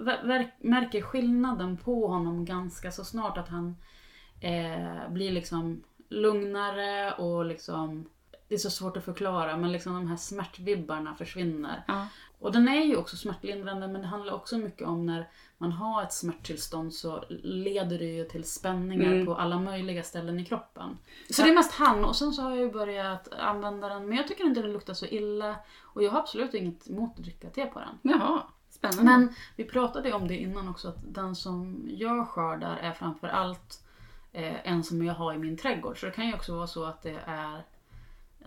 märker 0.58 1.02
skillnaden 1.02 1.76
på 1.76 2.06
honom 2.06 2.44
ganska 2.44 2.92
så 2.92 3.04
snart 3.04 3.38
att 3.38 3.48
han 3.48 3.76
eh, 4.40 5.08
blir 5.08 5.32
liksom 5.32 5.82
lugnare 6.08 7.12
och 7.12 7.44
liksom 7.44 8.08
det 8.48 8.54
är 8.54 8.58
så 8.58 8.70
svårt 8.70 8.96
att 8.96 9.04
förklara 9.04 9.56
men 9.56 9.72
liksom 9.72 9.94
de 9.94 10.06
här 10.06 10.16
smärtvibbarna 10.16 11.14
försvinner. 11.14 11.84
Ja. 11.88 12.06
Och 12.38 12.52
den 12.52 12.68
är 12.68 12.84
ju 12.84 12.96
också 12.96 13.16
smärtlindrande 13.16 13.88
men 13.88 14.00
det 14.00 14.06
handlar 14.06 14.32
också 14.34 14.58
mycket 14.58 14.86
om 14.88 15.06
när 15.06 15.28
man 15.58 15.72
har 15.72 16.02
ett 16.02 16.12
smärttillstånd 16.12 16.94
så 16.94 17.24
leder 17.28 17.98
det 17.98 18.04
ju 18.04 18.24
till 18.24 18.44
spänningar 18.44 19.12
Mm. 19.12 19.26
på 19.26 19.34
alla 19.34 19.58
möjliga 19.58 20.02
ställen 20.02 20.40
i 20.40 20.44
kroppen. 20.44 20.98
Så 21.30 21.42
det 21.42 21.48
är 21.48 21.54
mest 21.54 21.72
han 21.72 22.04
och 22.04 22.16
sen 22.16 22.32
så 22.32 22.42
har 22.42 22.50
jag 22.50 22.58
ju 22.58 22.70
börjat 22.72 23.32
använda 23.32 23.88
den 23.88 24.08
men 24.08 24.16
jag 24.16 24.28
tycker 24.28 24.44
inte 24.44 24.62
den 24.62 24.72
luktar 24.72 24.94
så 24.94 25.06
illa 25.06 25.56
och 25.82 26.02
jag 26.02 26.10
har 26.10 26.18
absolut 26.18 26.54
inget 26.54 26.88
emot 26.88 27.10
att 27.18 27.24
dricka 27.24 27.50
te 27.50 27.66
på 27.66 27.78
den. 27.78 27.98
Jaha, 28.14 28.42
spännande. 28.70 29.02
Men 29.04 29.34
vi 29.56 29.64
pratade 29.64 30.08
ju 30.08 30.14
om 30.14 30.28
det 30.28 30.36
innan 30.36 30.68
också 30.68 30.88
att 30.88 30.98
den 31.14 31.36
som 31.36 31.84
jag 31.88 32.28
skördar 32.28 32.76
är 32.76 32.92
framför 32.92 33.28
allt 33.28 33.84
eh, 34.32 34.68
en 34.68 34.84
som 34.84 35.04
jag 35.06 35.14
har 35.14 35.34
i 35.34 35.38
min 35.38 35.56
trädgård. 35.56 36.00
Så 36.00 36.06
det 36.06 36.12
kan 36.12 36.26
ju 36.26 36.34
också 36.34 36.56
vara 36.56 36.66
så 36.66 36.84
att 36.84 37.02
det 37.02 37.20
är 37.26 37.62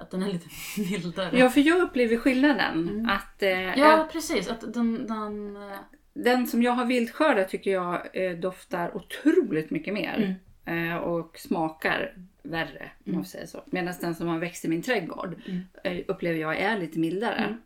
att 0.02 0.12
den 0.12 0.24
är 0.24 0.28
lite 0.34 0.48
mildare. 0.92 1.38
Ja, 1.40 1.50
för 1.50 1.62
jag 1.62 1.82
upplever 1.82 2.18
skillnaden. 2.18 3.08
Att 3.10 3.44
eh, 3.44 3.50
Mm. 3.50 3.80
Ja, 3.80 4.10
precis. 4.12 4.50
Att 4.50 4.74
den, 4.74 5.08
den, 5.08 5.56
eh, 5.58 5.78
Den 6.14 6.48
som 6.48 6.64
jag 6.64 6.72
har 6.72 6.86
vildskördat 6.86 7.50
tycker 7.50 7.72
jag 7.72 8.08
eh, 8.26 8.32
doftar 8.38 8.96
otroligt 8.98 9.70
mycket 9.72 9.94
mer. 9.94 10.36
Mm. 10.66 10.90
Eh, 10.92 10.96
och 10.98 11.38
smakar 11.40 12.14
värre, 12.44 12.92
om 13.06 13.12
man 13.14 13.24
får 13.24 13.30
säga 13.30 13.48
så. 13.48 13.64
Medan 13.66 13.94
den 14.02 14.16
som 14.16 14.28
har 14.28 14.40
växt 14.40 14.66
i 14.66 14.68
min 14.68 14.82
trädgård 14.82 15.36
Mm. 15.48 15.62
eh, 15.84 16.06
upplever 16.08 16.40
jag 16.40 16.58
är 16.58 16.78
lite 16.80 17.00
mildare. 17.00 17.58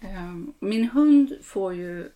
Eh, 0.00 0.34
min 0.60 0.84
hund 0.88 1.32
får 1.42 1.74
ju 1.74 2.10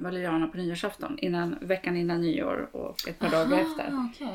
valeriana 0.00 0.46
på 0.46 0.56
nyårsafton, 0.56 1.18
innan, 1.18 1.56
veckan 1.60 1.96
innan 1.96 2.20
nyår 2.20 2.68
och 2.72 3.08
ett 3.08 3.18
par 3.18 3.30
dagar 3.30 3.58
efter. 3.58 3.86
Eh, 3.86 4.34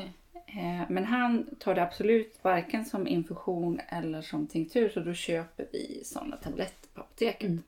Men 0.88 1.04
han 1.04 1.46
tar 1.58 1.74
det 1.74 1.82
absolut 1.82 2.38
varken 2.42 2.84
som 2.84 3.06
infusion 3.06 3.80
eller 3.88 4.22
som 4.22 4.46
tinktur 4.46 4.88
så 4.88 5.00
då 5.00 5.14
köper 5.14 5.66
vi 5.72 6.02
sådana 6.04 6.36
tabletter 6.36 6.88
på 6.94 7.00
apoteket. 7.00 7.42
Mm. 7.42 7.62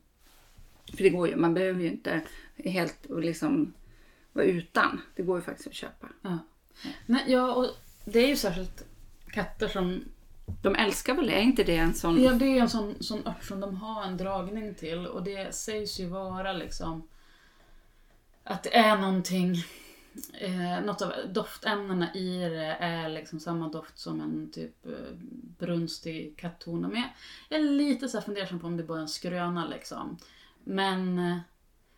För 0.97 1.03
det 1.03 1.09
går 1.09 1.27
ju, 1.27 1.35
man 1.35 1.53
behöver 1.53 1.81
ju 1.81 1.87
inte 1.87 2.21
helt 2.57 3.07
liksom 3.09 3.73
vara 4.33 4.45
utan. 4.45 5.01
Det 5.15 5.23
går 5.23 5.37
ju 5.37 5.43
faktiskt 5.43 5.67
att 5.67 5.73
köpa. 5.73 6.07
Ja. 6.21 6.37
Nej, 7.05 7.23
ja, 7.27 7.53
och 7.53 7.65
det 8.05 8.19
är 8.19 8.27
ju 8.27 8.35
särskilt 8.35 8.85
katter 9.31 9.67
som... 9.67 10.03
De 10.61 10.75
älskar 10.75 11.13
väl? 11.13 11.29
Är 11.29 11.41
inte 11.41 11.63
det 11.63 11.75
en 11.75 11.93
sån... 11.93 12.23
Ja, 12.23 12.31
det 12.31 12.45
är 12.45 12.61
en 12.61 12.69
sån, 12.69 12.95
sån 12.99 13.27
ört 13.27 13.43
som 13.43 13.59
de 13.59 13.75
har 13.75 14.03
en 14.03 14.17
dragning 14.17 14.75
till 14.75 15.07
och 15.07 15.23
det 15.23 15.55
sägs 15.55 15.99
ju 15.99 16.05
vara 16.05 16.53
liksom 16.53 17.07
att 18.43 18.63
det 18.63 18.75
är 18.75 18.97
någonting 18.97 19.55
Eh, 20.33 20.85
något 20.85 21.01
av 21.01 21.13
doftämnena 21.33 22.13
i 22.13 22.37
det 22.39 22.77
är 22.79 23.09
liksom 23.09 23.39
samma 23.39 23.67
doft 23.67 23.99
som 23.99 24.21
en 24.21 24.51
typ 24.51 24.85
eh, 24.85 24.91
brunstig 25.59 26.37
kattona. 26.37 26.87
Men 26.87 27.03
jag- 27.49 27.59
är 27.59 27.63
lite 27.63 28.09
så 28.09 28.17
här 28.17 28.25
fundersam 28.25 28.59
på 28.59 28.67
om 28.67 28.77
det 28.77 28.83
bara 28.83 28.97
är 28.97 29.01
en 29.01 29.07
skröna 29.07 29.67
liksom. 29.67 30.17
Men, 30.63 31.19
eh, 31.19 31.37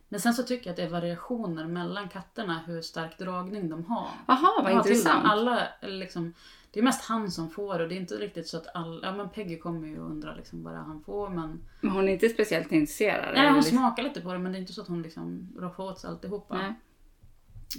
men 0.09 0.19
sen 0.19 0.33
så 0.33 0.43
tycker 0.43 0.65
jag 0.67 0.71
att 0.71 0.77
det 0.77 0.83
är 0.83 0.89
variationer 0.89 1.65
mellan 1.67 2.09
katterna 2.09 2.59
hur 2.67 2.81
stark 2.81 3.17
dragning 3.17 3.69
de 3.69 3.85
har. 3.85 4.07
Jaha, 4.27 4.63
vad 4.63 4.71
intressant. 4.71 5.25
Alla, 5.25 5.67
eller 5.81 5.97
liksom, 5.97 6.33
det 6.71 6.79
är 6.79 6.83
mest 6.83 7.05
han 7.05 7.31
som 7.31 7.49
får 7.49 7.79
och 7.79 7.89
det 7.89 7.95
är 7.95 7.99
inte 7.99 8.13
riktigt 8.15 8.47
så 8.47 8.57
att 8.57 8.75
alla... 8.75 9.07
Ja 9.07 9.15
men 9.15 9.29
Peggy 9.29 9.57
kommer 9.59 9.87
ju 9.87 9.99
och 9.99 10.09
undrar 10.09 10.35
liksom 10.35 10.63
vad 10.63 10.73
han 10.73 11.03
får 11.03 11.29
men... 11.29 11.59
Men 11.81 11.91
hon 11.91 12.07
är 12.07 12.13
inte 12.13 12.29
speciellt 12.29 12.71
intresserad? 12.71 13.33
Nej 13.35 13.47
hon 13.47 13.55
liksom- 13.55 13.77
smakar 13.77 14.03
lite 14.03 14.21
på 14.21 14.33
det 14.33 14.39
men 14.39 14.51
det 14.51 14.57
är 14.57 14.59
inte 14.59 14.73
så 14.73 14.81
att 14.81 14.87
hon 14.87 15.01
liksom 15.01 15.47
roffar 15.59 15.83
åt 15.83 15.99
sig 15.99 16.09
alltihopa. 16.09 16.57
Nej. 16.57 16.73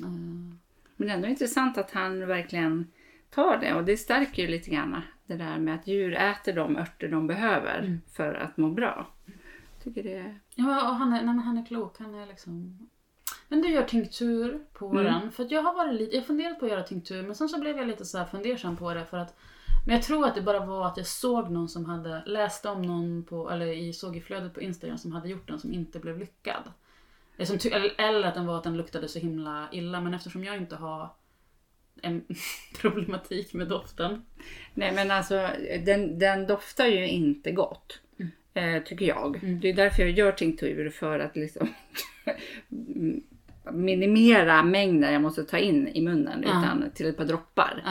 Men 0.00 0.58
det 0.96 1.08
är 1.08 1.16
ändå 1.16 1.28
intressant 1.28 1.78
att 1.78 1.90
han 1.90 2.26
verkligen 2.26 2.86
tar 3.30 3.58
det 3.58 3.74
och 3.74 3.84
det 3.84 3.96
stärker 3.96 4.42
ju 4.42 4.48
lite 4.48 4.70
grann 4.70 5.00
det 5.26 5.36
där 5.36 5.58
med 5.58 5.74
att 5.74 5.86
djur 5.86 6.14
äter 6.14 6.52
de 6.52 6.76
örter 6.76 7.08
de 7.08 7.26
behöver 7.26 7.78
Mm. 7.78 8.00
för 8.12 8.34
att 8.34 8.56
må 8.56 8.70
bra. 8.70 9.06
tycker 9.84 10.02
det 10.02 10.14
är... 10.14 10.40
Ja, 10.54 10.88
och 10.90 10.96
han 10.96 11.12
är, 11.12 11.22
nej, 11.22 11.44
han 11.44 11.58
är 11.58 11.66
klok. 11.66 11.98
Han 11.98 12.14
är 12.14 12.26
liksom... 12.26 12.78
Men 13.48 13.62
du 13.62 13.68
gör 13.68 13.82
tinktur 13.82 14.60
på 14.72 14.90
Mm. 14.90 15.04
den. 15.04 15.32
För 15.32 15.46
jag 15.50 15.62
har 15.62 15.74
varit 15.74 15.94
lite, 15.94 16.16
jag 16.16 16.26
funderat 16.26 16.58
på 16.58 16.64
att 16.64 16.70
göra 16.70 16.82
tinktur 16.82 17.22
men 17.22 17.34
sen 17.34 17.48
så 17.48 17.60
blev 17.60 17.76
jag 17.76 17.86
lite 17.86 18.04
så 18.04 18.18
här 18.18 18.24
fundersam 18.24 18.76
på 18.76 18.94
det 18.94 19.04
för 19.04 19.16
att 19.16 19.36
men 19.86 19.94
jag 19.94 20.02
tror 20.04 20.26
att 20.26 20.34
det 20.34 20.42
bara 20.42 20.66
var 20.66 20.86
att 20.86 20.96
jag 20.96 21.06
såg 21.06 21.50
någon 21.50 21.68
som 21.68 21.84
hade 21.84 22.22
läst 22.26 22.66
om 22.66 22.82
någon 22.82 23.24
på, 23.24 23.50
eller 23.50 23.66
i, 23.66 23.92
såg 23.92 24.16
i 24.16 24.20
flödet 24.20 24.54
på 24.54 24.60
Instagram 24.60 24.98
som 24.98 25.12
hade 25.12 25.28
gjort 25.28 25.48
den 25.48 25.58
som 25.58 25.72
inte 25.72 25.98
blev 25.98 26.18
lyckad. 26.18 26.62
Eller, 27.36 28.22
att 28.26 28.34
den 28.34 28.46
var 28.46 28.56
att 28.56 28.64
den 28.64 28.76
luktade 28.76 29.08
så 29.08 29.18
himla 29.18 29.68
illa 29.72 30.00
men 30.00 30.14
eftersom 30.14 30.44
jag 30.44 30.56
inte 30.56 30.76
har 30.76 31.08
en 32.02 32.24
problematik 32.80 33.54
med 33.54 33.68
doften. 33.68 34.22
Nej 34.74 34.92
men 34.92 35.10
alltså 35.10 35.48
den, 35.84 36.18
den 36.18 36.46
doftar 36.46 36.86
ju 36.86 37.08
inte 37.08 37.52
gott. 37.52 38.00
Eh, 38.54 38.82
tycker 38.82 39.06
jag. 39.06 39.58
Det 39.62 39.68
är 39.68 39.74
därför 39.74 40.02
jag 40.02 40.10
gör 40.10 40.32
tinkturer 40.32 40.90
för 40.90 41.18
att 41.18 41.36
liksom 41.36 41.68
minimera 43.72 44.62
mängden 44.62 45.12
jag 45.12 45.22
måste 45.22 45.44
ta 45.44 45.58
in 45.58 45.88
i 45.88 46.02
munnen 46.02 46.44
Ja. 46.46 46.50
utan 46.50 46.90
till 46.94 47.06
ett 47.06 47.16
par 47.16 47.24
droppar. 47.24 47.82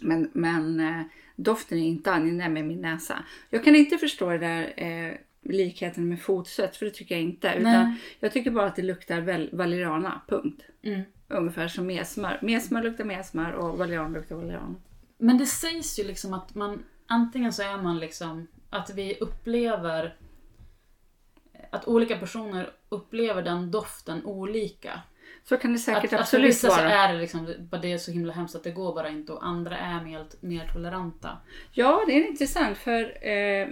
Men, 0.00 0.30
men 0.32 0.80
eh, 0.80 1.02
doften 1.36 1.78
är 1.78 1.82
inte 1.86 2.12
angenäm 2.12 2.52
med 2.52 2.64
min 2.64 2.80
näsa. 2.80 3.24
Jag 3.50 3.64
kan 3.64 3.76
inte 3.76 3.98
förstå 3.98 4.30
det 4.30 4.38
där 4.38 4.72
eh, 4.76 5.14
likheten 5.42 6.08
med 6.08 6.22
fotsvett 6.22 6.76
för 6.76 6.86
det 6.86 6.92
tycker 6.92 7.14
jag 7.14 7.22
inte. 7.22 7.48
Utan 7.48 7.62
Nej. 7.62 7.94
jag 8.20 8.32
tycker 8.32 8.50
bara 8.50 8.66
att 8.66 8.76
det 8.76 8.82
luktar 8.82 9.20
väl, 9.20 9.48
valeriana, 9.52 10.20
punkt. 10.28 10.62
Mm. 10.82 11.02
Ungefär 11.28 11.68
som 11.68 11.86
mesmör. 11.86 12.38
Mesmör 12.42 12.82
luktar 12.82 13.04
mesmör 13.04 13.52
och 13.52 13.78
valeriana 13.78 14.08
luktar 14.08 14.36
valeriana. 14.36 14.74
Men 15.18 15.38
det 15.38 15.46
sägs 15.46 15.98
ju 15.98 16.04
liksom 16.04 16.34
att 16.34 16.54
man 16.54 16.84
antingen 17.06 17.52
så 17.52 17.62
är 17.62 17.82
man 17.82 17.98
liksom 17.98 18.46
att 18.70 18.90
vi 18.90 19.18
upplever 19.20 20.16
att 21.70 21.88
olika 21.88 22.18
personer 22.18 22.70
upplever 22.88 23.42
den 23.42 23.70
doften 23.70 24.24
olika. 24.24 25.00
Så 25.44 25.56
kan 25.56 25.72
det 25.72 25.78
säkert 25.78 25.98
att, 25.98 26.04
att 26.04 26.10
för 26.10 26.18
absolut 26.18 26.48
vissa 26.48 26.68
så 26.70 26.76
vara. 26.76 26.92
är 26.92 27.12
det 27.12 27.18
liksom 27.20 27.54
bara 27.58 27.80
det 27.80 27.92
är 27.92 27.98
så 27.98 28.10
himla 28.10 28.32
hemskt 28.32 28.54
att 28.54 28.64
det 28.64 28.70
går 28.70 28.94
bara 28.94 29.08
inte 29.08 29.32
och 29.32 29.46
andra 29.46 29.78
är 29.78 30.04
mer, 30.04 30.26
mer 30.40 30.70
toleranta. 30.72 31.38
Ja, 31.72 32.04
det 32.06 32.12
är 32.12 32.28
intressant 32.28 32.78
för 32.78 33.28
eh, 33.28 33.68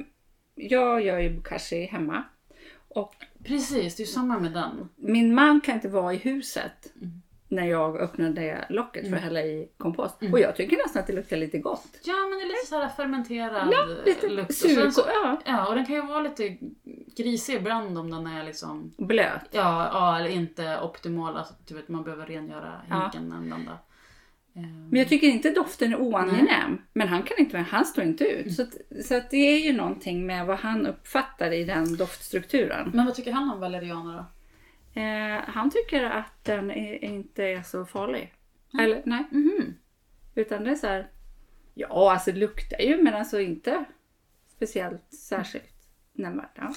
jag 0.59 1.03
gör 1.05 1.19
ju 1.19 1.37
bokashi 1.37 1.87
hemma. 1.87 2.23
Och 2.89 3.15
Precis, 3.45 3.97
det 3.97 4.03
är 4.03 4.07
ju 4.07 4.13
samma 4.13 4.39
med 4.39 4.53
den. 4.53 4.89
min 4.97 5.35
man 5.35 5.61
kan 5.61 5.75
inte 5.75 5.89
vara 5.89 6.15
i 6.15 6.17
huset 6.17 6.93
Mm. 6.97 7.23
när 7.49 7.67
jag 7.67 7.97
öppnar 8.01 8.31
det 8.31 8.67
locket 8.69 9.09
för 9.09 9.17
att 9.17 9.23
hälla 9.23 9.43
i 9.43 9.69
kompost. 9.77 10.17
Och 10.33 10.41
jag 10.41 10.57
tycker 10.57 10.77
nästan 10.77 11.01
att 11.01 11.07
det 11.07 11.13
luktar 11.13 11.37
lite 11.37 11.59
gott. 11.59 11.87
Ja 12.05 12.15
men 12.15 12.39
det 12.39 12.45
är 12.45 12.49
lite 12.49 12.67
så 12.69 12.79
här 12.81 12.89
fermenterad 12.89 13.69
Ja, 13.73 13.87
lite 14.07 14.29
lukt. 14.29 14.49
Och 14.51 14.55
sen 14.55 14.93
så, 14.93 15.03
Ja, 15.07 15.41
ja 15.45 15.69
och 15.69 15.75
den 15.75 15.87
kan 15.87 15.95
ju 15.97 16.03
vara 16.07 16.21
lite 16.21 16.57
grisig 17.17 17.55
ibland 17.55 17.99
om 17.99 18.11
den 18.11 18.27
är 18.27 18.45
liksom 18.45 18.93
blöt. 18.99 19.43
Ja, 19.51 19.91
ja 19.93 20.19
eller 20.19 20.29
inte 20.31 20.81
optimal. 20.81 21.37
Alltså, 21.37 21.55
du 21.67 21.75
vet, 21.75 21.89
man 21.89 22.03
behöver 22.05 22.27
rengöra 22.27 22.83
Ja. 22.91 23.01
hinken 23.03 23.33
en 23.33 23.53
enda. 23.53 23.79
Men 24.91 24.99
jag 24.99 25.09
tycker 25.09 25.27
inte 25.27 25.51
doften 25.51 25.93
är 25.93 25.97
oangenäm. 25.97 26.79
Men 26.93 27.09
han 27.09 27.23
kan 27.23 27.39
inte, 27.39 27.59
han 27.59 27.85
står 27.85 28.05
inte 28.05 28.25
ut. 28.25 28.55
Så, 28.55 28.63
att, 28.63 28.75
så 29.05 29.17
att 29.17 29.31
det 29.31 29.37
är 29.37 29.59
ju 29.59 29.73
någonting 29.73 30.27
med 30.27 30.47
vad 30.47 30.59
han 30.59 30.87
uppfattar 30.87 31.53
i 31.53 31.65
den 31.65 31.97
doftstrukturen. 31.97 32.91
Men 32.95 33.07
vad 33.07 33.15
tycker 33.15 33.33
han 33.33 33.51
om 33.51 33.61
valeriana 33.61 34.13
då? 34.13 35.01
Eh, 35.01 35.41
han 35.47 35.71
tycker 35.71 36.05
att 36.05 36.45
den 36.45 36.71
är, 36.71 37.05
inte 37.05 37.45
är 37.45 37.63
så 37.63 37.85
farlig. 37.85 38.35
Eller 38.81 39.03
nej. 39.05 39.25
Mhm. 39.31 39.75
Utan 40.35 40.65
det 40.65 40.71
är 40.71 40.75
så 40.75 40.87
här. 40.87 41.11
Ja, 41.75 42.13
alltså 42.13 42.33
det 42.33 42.39
luktar 42.39 42.79
ju 42.79 43.03
men 43.03 43.15
alltså 43.15 43.41
inte 43.41 43.85
speciellt 44.57 45.13
särskilt 45.13 45.75
nämnvärt. 46.13 46.55
Ja. 46.55 46.75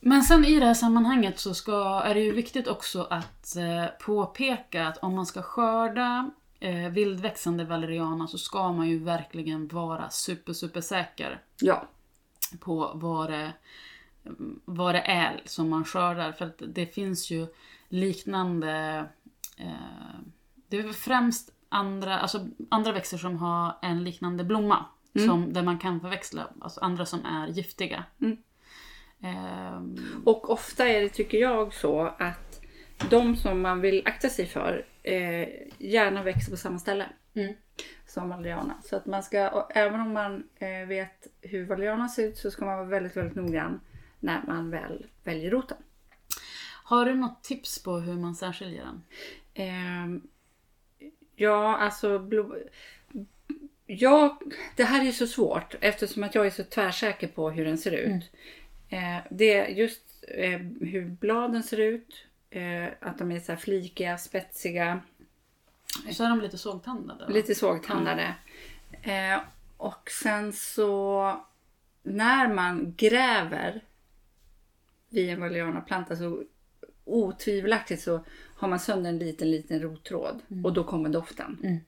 Men 0.00 0.22
sen 0.22 0.44
i 0.44 0.60
det 0.60 0.66
här 0.66 0.74
sammanhanget 0.74 1.38
så 1.38 1.54
ska, 1.54 2.02
är 2.04 2.14
det 2.14 2.20
ju 2.20 2.32
viktigt 2.32 2.68
också 2.68 3.02
att 3.10 3.56
eh, 3.56 3.86
påpeka 4.00 4.86
att 4.86 4.98
om 4.98 5.14
man 5.14 5.26
ska 5.26 5.42
skörda 5.42 6.30
eh, 6.60 6.88
vildväxande 6.88 7.64
valeriana 7.64 8.26
så 8.26 8.38
ska 8.38 8.72
man 8.72 8.88
ju 8.88 8.98
verkligen 8.98 9.68
vara 9.68 10.10
super, 10.10 10.52
super 10.52 10.80
säker 10.80 11.42
ja. 11.60 11.88
på 12.60 12.90
vad 12.94 13.30
det, 13.30 13.52
vad 14.64 14.94
det 14.94 15.00
är 15.00 15.42
som 15.44 15.70
man 15.70 15.84
skördar. 15.84 16.32
För 16.32 16.44
att 16.44 16.62
det 16.66 16.86
finns 16.86 17.30
ju 17.30 17.46
liknande... 17.88 19.04
Eh, 19.56 20.18
det 20.68 20.76
är 20.76 20.92
främst 20.92 21.52
andra, 21.68 22.18
alltså 22.18 22.46
andra 22.68 22.92
växter 22.92 23.18
som 23.18 23.36
har 23.36 23.78
en 23.82 24.04
liknande 24.04 24.44
blomma. 24.44 24.84
Som, 25.26 25.52
där 25.52 25.62
man 25.62 25.78
kan 25.78 26.00
förväxla 26.00 26.48
alltså 26.60 26.80
andra 26.80 27.06
som 27.06 27.24
är 27.24 27.46
giftiga. 27.46 28.04
Mm. 28.20 28.36
Ehm, 29.20 30.22
Och 30.24 30.50
ofta 30.50 30.88
är 30.88 31.00
det, 31.00 31.08
tycker 31.08 31.38
jag, 31.38 31.74
så 31.74 32.00
att 32.18 32.45
de 33.10 33.36
som 33.36 33.60
man 33.60 33.80
vill 33.80 34.02
akta 34.06 34.28
sig 34.28 34.46
för 34.46 34.84
eh, 35.02 35.48
gärna 35.78 36.22
växer 36.22 36.50
på 36.50 36.56
samma 36.56 36.78
ställe 36.78 37.06
Mm. 37.34 37.54
som 38.06 38.28
valeriana. 38.28 38.74
Så 38.84 38.96
att 38.96 39.06
man 39.06 39.22
ska, 39.22 39.66
även 39.74 40.00
om 40.00 40.12
man 40.12 40.48
eh, 40.58 40.86
vet 40.88 41.26
hur 41.40 41.66
valeriana 41.66 42.08
ser 42.08 42.28
ut 42.28 42.38
så 42.38 42.50
ska 42.50 42.64
man 42.64 42.76
vara 42.76 42.86
väldigt, 42.86 43.16
väldigt 43.16 43.34
noggrann 43.36 43.80
när 44.20 44.42
man 44.46 44.70
väl 44.70 45.06
väljer 45.24 45.50
roten. 45.50 45.76
har 46.84 47.04
du 47.04 47.14
något 47.14 47.44
tips 47.44 47.82
på 47.82 47.98
hur 47.98 48.14
man 48.14 48.34
särskiljer 48.34 48.84
den? 48.84 49.02
Ehm, 49.54 50.22
ja, 51.36 51.76
alltså 51.76 52.18
blo- 52.18 52.68
jag, 53.86 54.36
det 54.76 54.84
här 54.84 55.08
är 55.08 55.12
så 55.12 55.26
svårt 55.26 55.74
eftersom 55.80 56.22
att 56.22 56.34
jag 56.34 56.46
är 56.46 56.50
så 56.50 56.64
tvärsäker 56.64 57.28
på 57.28 57.50
hur 57.50 57.64
den 57.64 57.78
ser 57.78 57.92
ut. 57.92 58.30
Eh, 58.88 59.18
det 59.30 59.54
är 59.54 59.66
just 59.68 60.24
eh, 60.28 60.58
hur 60.80 61.04
bladen 61.20 61.62
ser 61.62 61.80
ut, 61.80 62.25
eh, 62.56 62.88
att 63.00 63.18
de 63.18 63.32
är 63.32 63.40
så 63.40 63.56
flikiga, 63.56 64.18
spetsiga, 64.18 65.00
Så 66.12 66.24
är 66.24 66.28
de 66.28 66.40
lite 66.40 66.58
sågtandade. 66.58 67.24
va? 67.24 67.30
lite 67.30 67.54
sågtandade. 67.54 68.34
Eh, 69.02 69.40
och 69.76 70.10
sen 70.22 70.52
så 70.52 71.32
när 72.02 72.54
man 72.54 72.94
gräver 72.96 73.80
vid 75.08 75.30
en 75.30 75.40
valerianaplanta 75.40 76.16
så 76.16 76.42
otvivelaktigt 77.04 78.02
så 78.02 78.24
har 78.56 78.68
man 78.68 78.80
sönder 78.80 79.10
en 79.10 79.18
liten, 79.18 79.50
liten 79.50 79.80
rottråd 79.82 80.40
och 80.64 80.72
då 80.72 80.84
kommer 80.84 81.08
doften. 81.08 81.80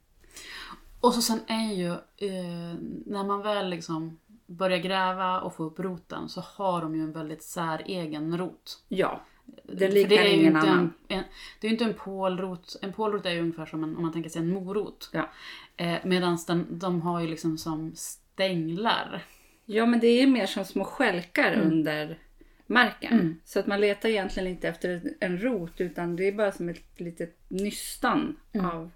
Och 1.00 1.14
så 1.14 1.22
sen 1.22 1.40
är 1.46 1.72
ju, 1.74 1.90
eh, 2.16 2.74
när 3.06 3.24
man 3.24 3.42
väl 3.42 3.68
liksom 3.70 4.18
börjar 4.46 4.78
gräva 4.78 5.40
och 5.40 5.54
få 5.54 5.64
upp 5.64 5.78
roten 5.80 6.28
så 6.28 6.40
har 6.40 6.82
de 6.82 6.94
ju 6.94 7.02
en 7.02 7.12
väldigt 7.12 7.42
säregen 7.42 8.38
rot. 8.38 8.82
Ja, 8.88 9.20
den 9.62 9.90
liknar 9.90 10.08
det 10.08 10.18
är 10.18 10.34
ingen 10.34 10.46
inte 10.46 10.58
annan. 10.58 10.92
En, 11.08 11.18
en, 11.18 11.24
det 11.60 11.66
är 11.66 11.68
ju 11.68 11.74
inte 11.74 11.84
en 11.84 11.94
pålrot. 11.94 12.76
En 12.82 12.92
pålrot 12.92 13.26
är 13.26 13.30
ju 13.30 13.40
ungefär 13.40 13.66
som 13.66 13.84
en, 13.84 13.96
om 13.96 14.02
man 14.02 14.12
tänker 14.12 14.30
sig 14.30 14.42
en 14.42 14.48
morot. 14.52 15.10
Ja. 15.12 15.30
Eh, 15.76 15.98
Medan 16.04 16.38
de 16.70 17.02
har 17.02 17.20
ju 17.20 17.26
liksom 17.26 17.58
som 17.58 17.92
stänglar. 17.94 19.22
Ja, 19.64 19.86
men 19.86 20.00
det 20.00 20.06
är 20.06 20.26
mer 20.26 20.46
som 20.46 20.64
små 20.64 20.84
skälkar 20.84 21.60
under 21.60 22.18
marken. 22.66 23.40
Så 23.44 23.58
att 23.58 23.66
man 23.66 23.80
letar 23.80 24.08
egentligen 24.08 24.48
inte 24.48 24.68
efter 24.68 25.02
en 25.20 25.38
rot 25.38 25.80
utan 25.80 26.16
det 26.16 26.28
är 26.28 26.32
bara 26.32 26.52
som 26.52 26.68
ett 26.68 27.00
litet 27.00 27.36
nystan 27.48 28.36
av 28.60 28.90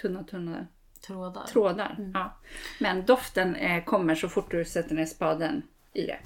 tunna, 0.00 0.24
tunna 0.24 0.66
Trådar. 1.06 1.44
trådar. 1.46 2.10
Ja. 2.14 2.36
Men 2.80 3.04
doften 3.06 3.56
eh, 3.56 3.84
kommer 3.84 4.14
så 4.14 4.28
fort 4.28 4.50
du 4.50 4.64
sätter 4.64 4.94
ner 4.94 5.06
spaden 5.06 5.62
i 5.92 6.06
det. 6.06 6.18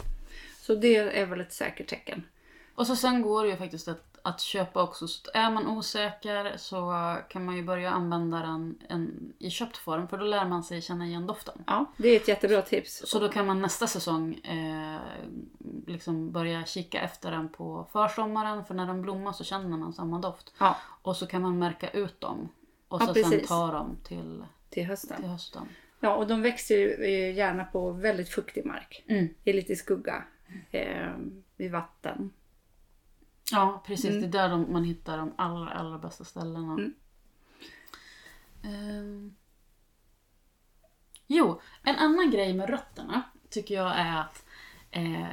Så 0.60 0.74
det 0.74 0.96
är 0.96 1.26
väl 1.26 1.40
ett 1.40 1.52
säkert 1.52 1.86
tecken. 1.86 2.22
Och 2.78 2.86
så 2.86 2.96
sen 2.96 3.22
går 3.22 3.44
det 3.44 3.50
ju 3.50 3.56
faktiskt 3.56 3.88
att, 3.88 4.18
att 4.22 4.40
köpa 4.40 4.82
också. 4.82 5.08
Så 5.08 5.30
är 5.34 5.50
man 5.50 5.66
osäker 5.66 6.56
så 6.56 7.16
kan 7.28 7.44
man 7.44 7.56
ju 7.56 7.62
börja 7.62 7.90
använda 7.90 8.38
den 8.38 8.78
en, 8.88 9.32
i 9.38 9.50
köpt 9.50 9.76
form. 9.76 10.08
För 10.08 10.18
då 10.18 10.24
lär 10.24 10.44
man 10.44 10.62
sig 10.62 10.82
känna 10.82 11.06
igen 11.06 11.26
doften. 11.26 11.64
Ja, 11.66 11.84
det 11.96 12.08
är 12.08 12.16
ett 12.16 12.28
jättebra 12.28 12.62
tips. 12.62 13.02
Så 13.06 13.18
då 13.18 13.28
kan 13.28 13.46
man 13.46 13.62
nästa 13.62 13.86
säsong 13.86 14.34
eh, 14.34 15.00
liksom 15.86 16.32
börja 16.32 16.64
kika 16.64 17.00
efter 17.00 17.30
den 17.30 17.48
på 17.48 17.86
försommaren. 17.92 18.64
För 18.64 18.74
när 18.74 18.86
de 18.86 19.02
blommar 19.02 19.32
så 19.32 19.44
känner 19.44 19.76
man 19.76 19.92
samma 19.92 20.18
doft. 20.18 20.52
Ja, 20.58 20.76
Och 21.02 21.16
så 21.16 21.26
kan 21.26 21.42
man 21.42 21.58
märka 21.58 21.90
ut 21.90 22.20
dem. 22.20 22.48
Och 22.88 23.02
Ja, 23.02 23.06
så 23.06 23.14
sen 23.14 23.46
ta 23.46 23.72
dem 23.72 23.96
till, 24.04 24.44
till 24.70 24.86
hösten. 24.86 25.16
till 25.16 25.30
hösten. 25.30 25.68
Ja, 26.00 26.14
och 26.14 26.26
de 26.26 26.42
växer 26.42 26.76
ju 26.76 26.92
eh, 26.92 27.36
gärna 27.36 27.64
på 27.64 27.90
väldigt 27.90 28.28
fuktig 28.28 28.66
mark. 28.66 29.04
Mm. 29.08 29.28
I 29.44 29.52
lite 29.52 29.76
skugga. 29.76 30.24
Eh, 30.70 31.12
vid 31.56 31.72
vatten. 31.72 32.30
Ja, 33.52 33.82
precis. 33.87 34.11
Det 34.11 34.26
är 34.26 34.28
där 34.28 34.48
de, 34.48 34.72
man 34.72 34.84
hittar 34.84 35.18
de 35.18 35.32
allra, 35.37 35.70
allra 35.70 35.98
bästa 35.98 36.24
ställena. 36.24 36.72
Mm. 36.72 36.94
Ehm. 38.64 39.34
Jo, 41.26 41.61
en 41.82 41.96
annan 41.96 42.30
grej 42.30 42.54
med 42.54 42.70
rötterna 42.70 43.22
tycker 43.50 43.74
jag 43.74 43.96
är 43.96 44.20
att 44.20 44.44
eh, 44.90 45.26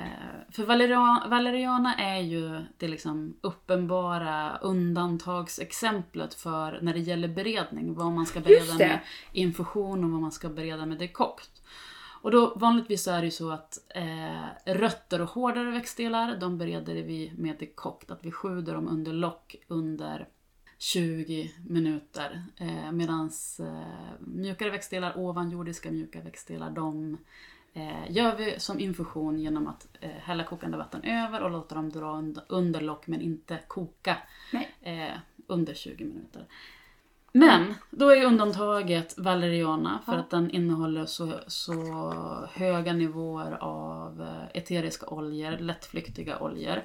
för 0.51 0.65
valerian, 0.65 1.30
valeriana 1.30 1.95
är 1.95 2.19
ju 2.19 2.65
det 2.78 2.88
liksom 2.88 3.38
uppenbara 3.41 4.58
undantagsexemplet 4.58 6.34
för 6.34 6.80
när 6.82 6.93
det 6.93 6.99
gäller 6.99 7.28
beredning. 7.28 7.93
Vad 7.93 8.12
man 8.12 8.25
ska 8.25 8.39
bereda 8.39 8.78
med 8.78 8.99
infusion 9.32 10.04
och 10.04 10.12
vad 10.12 10.21
man 10.21 10.32
ska 10.32 10.49
bereda 10.49 10.86
med 10.86 10.97
dekokt. 10.97 11.55
Och 12.25 12.31
då 12.31 12.53
vanligtvis 12.55 13.03
så 13.03 13.11
är 13.11 13.19
det 13.19 13.25
ju 13.25 13.31
så 13.31 13.51
att 13.51 13.77
eh, 13.95 14.73
rötter 14.73 15.21
och 15.21 15.29
hårdare 15.29 15.71
växtdelar, 15.71 16.38
de 16.38 16.57
bereder 16.57 16.93
vi 16.95 17.33
med 17.38 17.55
dekokt. 17.59 18.11
Att 18.11 18.25
vi 18.25 18.31
sjuder 18.31 18.73
dem 18.73 18.88
under 18.88 19.13
lock 19.13 19.55
under 19.67 20.27
20 20.77 21.51
minuter. 21.67 22.43
Eh, 22.57 22.91
Medan 22.91 23.31
eh, 23.59 24.19
mjukare 24.19 24.69
växtdelar, 24.69 25.17
ovanjordiska 25.19 25.91
mjuka 25.91 26.21
växtdelar, 26.21 26.69
de 26.71 27.17
eh, 27.73 28.11
gör 28.11 28.35
vi 28.35 28.59
som 28.59 28.79
infusion 28.79 29.39
genom 29.39 29.67
att 29.67 29.88
eh, 30.01 30.09
hälla 30.09 30.43
kokande 30.43 30.77
vatten 30.77 31.03
över 31.03 31.41
och 31.43 31.51
låta 31.51 31.75
dem 31.75 31.89
dra 31.89 32.11
und- 32.21 32.41
under 32.49 32.81
lock 32.81 33.07
men 33.07 33.21
inte 33.21 33.59
koka 33.67 34.17
eh, 34.81 35.13
under 35.47 35.73
20 35.73 36.05
minuter. 36.05 36.45
Men 37.38 37.74
då 37.89 38.10
är 38.10 38.26
undantaget 38.26 39.17
valeriana 39.17 40.00
för 40.06 40.13
Ja. 40.13 40.19
att 40.19 40.30
den 40.30 40.52
innehåller 40.52 41.06
så, 41.06 41.32
så 41.48 41.74
höga 42.54 42.93
nivåer 42.93 43.58
av 43.63 44.21
eh, 44.21 44.58
eteriska 44.62 45.08
oljor, 45.08 45.52
lättflyktiga 45.58 46.39
oljor. 46.39 46.84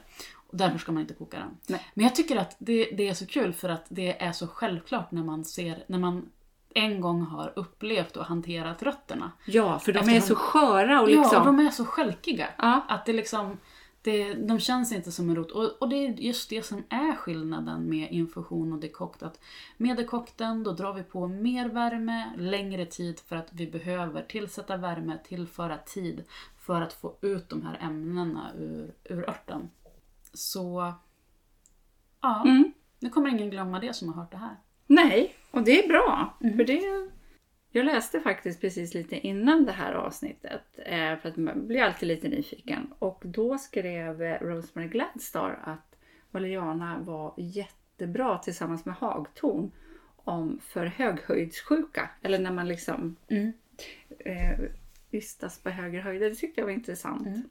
Och 0.48 0.56
därför 0.56 0.78
ska 0.78 0.92
man 0.92 1.00
inte 1.02 1.14
koka 1.14 1.36
den. 1.38 1.56
Nej. 1.66 1.86
Men 1.94 2.04
jag 2.04 2.14
tycker 2.14 2.36
att 2.36 2.56
det, 2.58 2.84
det 2.96 3.08
är 3.08 3.14
så 3.14 3.26
kul 3.26 3.52
för 3.52 3.68
att 3.68 3.84
det 3.88 4.22
är 4.22 4.32
så 4.32 4.46
självklart 4.46 5.10
när 5.10 5.22
man 5.24 5.44
ser, 5.44 5.84
när 5.86 5.98
man 5.98 6.28
en 6.74 7.00
gång 7.00 7.22
har 7.22 7.52
upplevt 7.56 8.16
och 8.16 8.24
hanterat 8.24 8.82
rötterna. 8.82 9.32
Ja, 9.46 9.78
för 9.78 9.92
de 9.92 9.98
är 9.98 10.02
Eftersom- 10.02 10.26
så 10.26 10.34
sköra 10.34 11.00
och 11.00 11.10
Ja, 11.10 11.20
liksom... 11.20 11.38
och 11.40 11.46
de 11.46 11.58
är 11.66 11.70
så 11.70 11.84
skälkiga. 11.84 12.46
Ja. 12.58 12.84
Att 12.88 13.06
det 13.06 13.12
liksom, 13.12 13.56
det, 14.02 14.34
de 14.34 14.60
känns 14.60 14.92
inte 14.92 15.12
som 15.12 15.30
en 15.30 15.36
rot. 15.36 15.50
Och, 15.50 15.82
och 15.82 15.88
det 15.88 15.96
är 16.06 16.10
just 16.12 16.50
det 16.50 16.62
som 16.62 16.84
är 16.88 17.16
skillnaden 17.16 17.88
med 17.90 18.12
infusion 18.12 18.72
och 18.72 18.80
dekokt. 18.80 19.22
Att 19.22 19.40
med 19.76 19.96
dekokten 19.96 20.62
då 20.62 20.72
drar 20.72 20.92
vi 20.92 21.02
på 21.02 21.26
mer 21.28 21.68
värme, 21.68 22.32
längre 22.38 22.86
tid 22.86 23.20
för 23.20 23.36
att 23.36 23.48
vi 23.52 23.66
behöver 23.66 24.22
tillsätta 24.22 24.76
värme, 24.76 25.18
tillföra 25.24 25.78
tid 25.78 26.24
för 26.58 26.80
att 26.82 26.92
få 26.92 27.16
ut 27.20 27.48
de 27.48 27.62
här 27.66 27.78
ämnena 27.82 28.50
ur, 28.58 28.94
ur 29.04 29.28
örten. 29.28 29.70
Så 30.34 30.92
ja, 32.20 32.42
Mm. 32.44 32.72
nu 32.98 33.10
kommer 33.10 33.28
ingen 33.30 33.50
glömma 33.50 33.80
det 33.80 33.94
som 33.96 34.08
har 34.08 34.14
hört 34.22 34.30
det 34.30 34.36
här. 34.38 34.56
Nej, 34.86 35.34
och 35.50 35.62
det 35.62 35.84
är 35.84 35.88
bra. 35.88 36.36
Mm. 36.40 36.56
För 36.56 36.64
det, 36.64 37.08
jag 37.72 37.86
läste 37.86 38.20
faktiskt 38.20 38.60
precis 38.60 38.94
lite 38.94 39.26
innan 39.26 39.64
det 39.64 39.72
här 39.72 39.92
avsnittet. 39.92 40.62
Eh, 40.76 41.16
för 41.16 41.28
att 41.28 41.36
man 41.36 41.66
blir 41.66 41.82
alltid 41.82 42.08
lite 42.08 42.28
nyfiken. 42.28 42.94
Och 42.98 43.22
då 43.24 43.58
skrev 43.58 44.22
eh, 44.22 44.40
Rosemary 44.40 44.88
Gladstar 44.88 45.60
att 45.64 45.96
Valeriana 46.30 46.98
var 47.00 47.34
jättebra 47.36 48.38
tillsammans 48.38 48.84
med 48.84 48.94
hagtorn 48.94 49.70
om 50.16 50.60
för 50.62 50.86
höghöjdssjuka. 50.86 52.10
Eller 52.22 52.38
när 52.38 52.52
man 52.52 52.68
liksom 52.68 53.16
Mm. 53.28 53.52
eh, 54.18 54.58
vistas 55.10 55.58
på 55.58 55.70
högre 55.70 56.00
höjder. 56.00 56.30
Det 56.30 56.36
tyckte 56.36 56.60
jag 56.60 56.66
var 56.66 56.72
intressant. 56.72 57.26
Mm. 57.26 57.42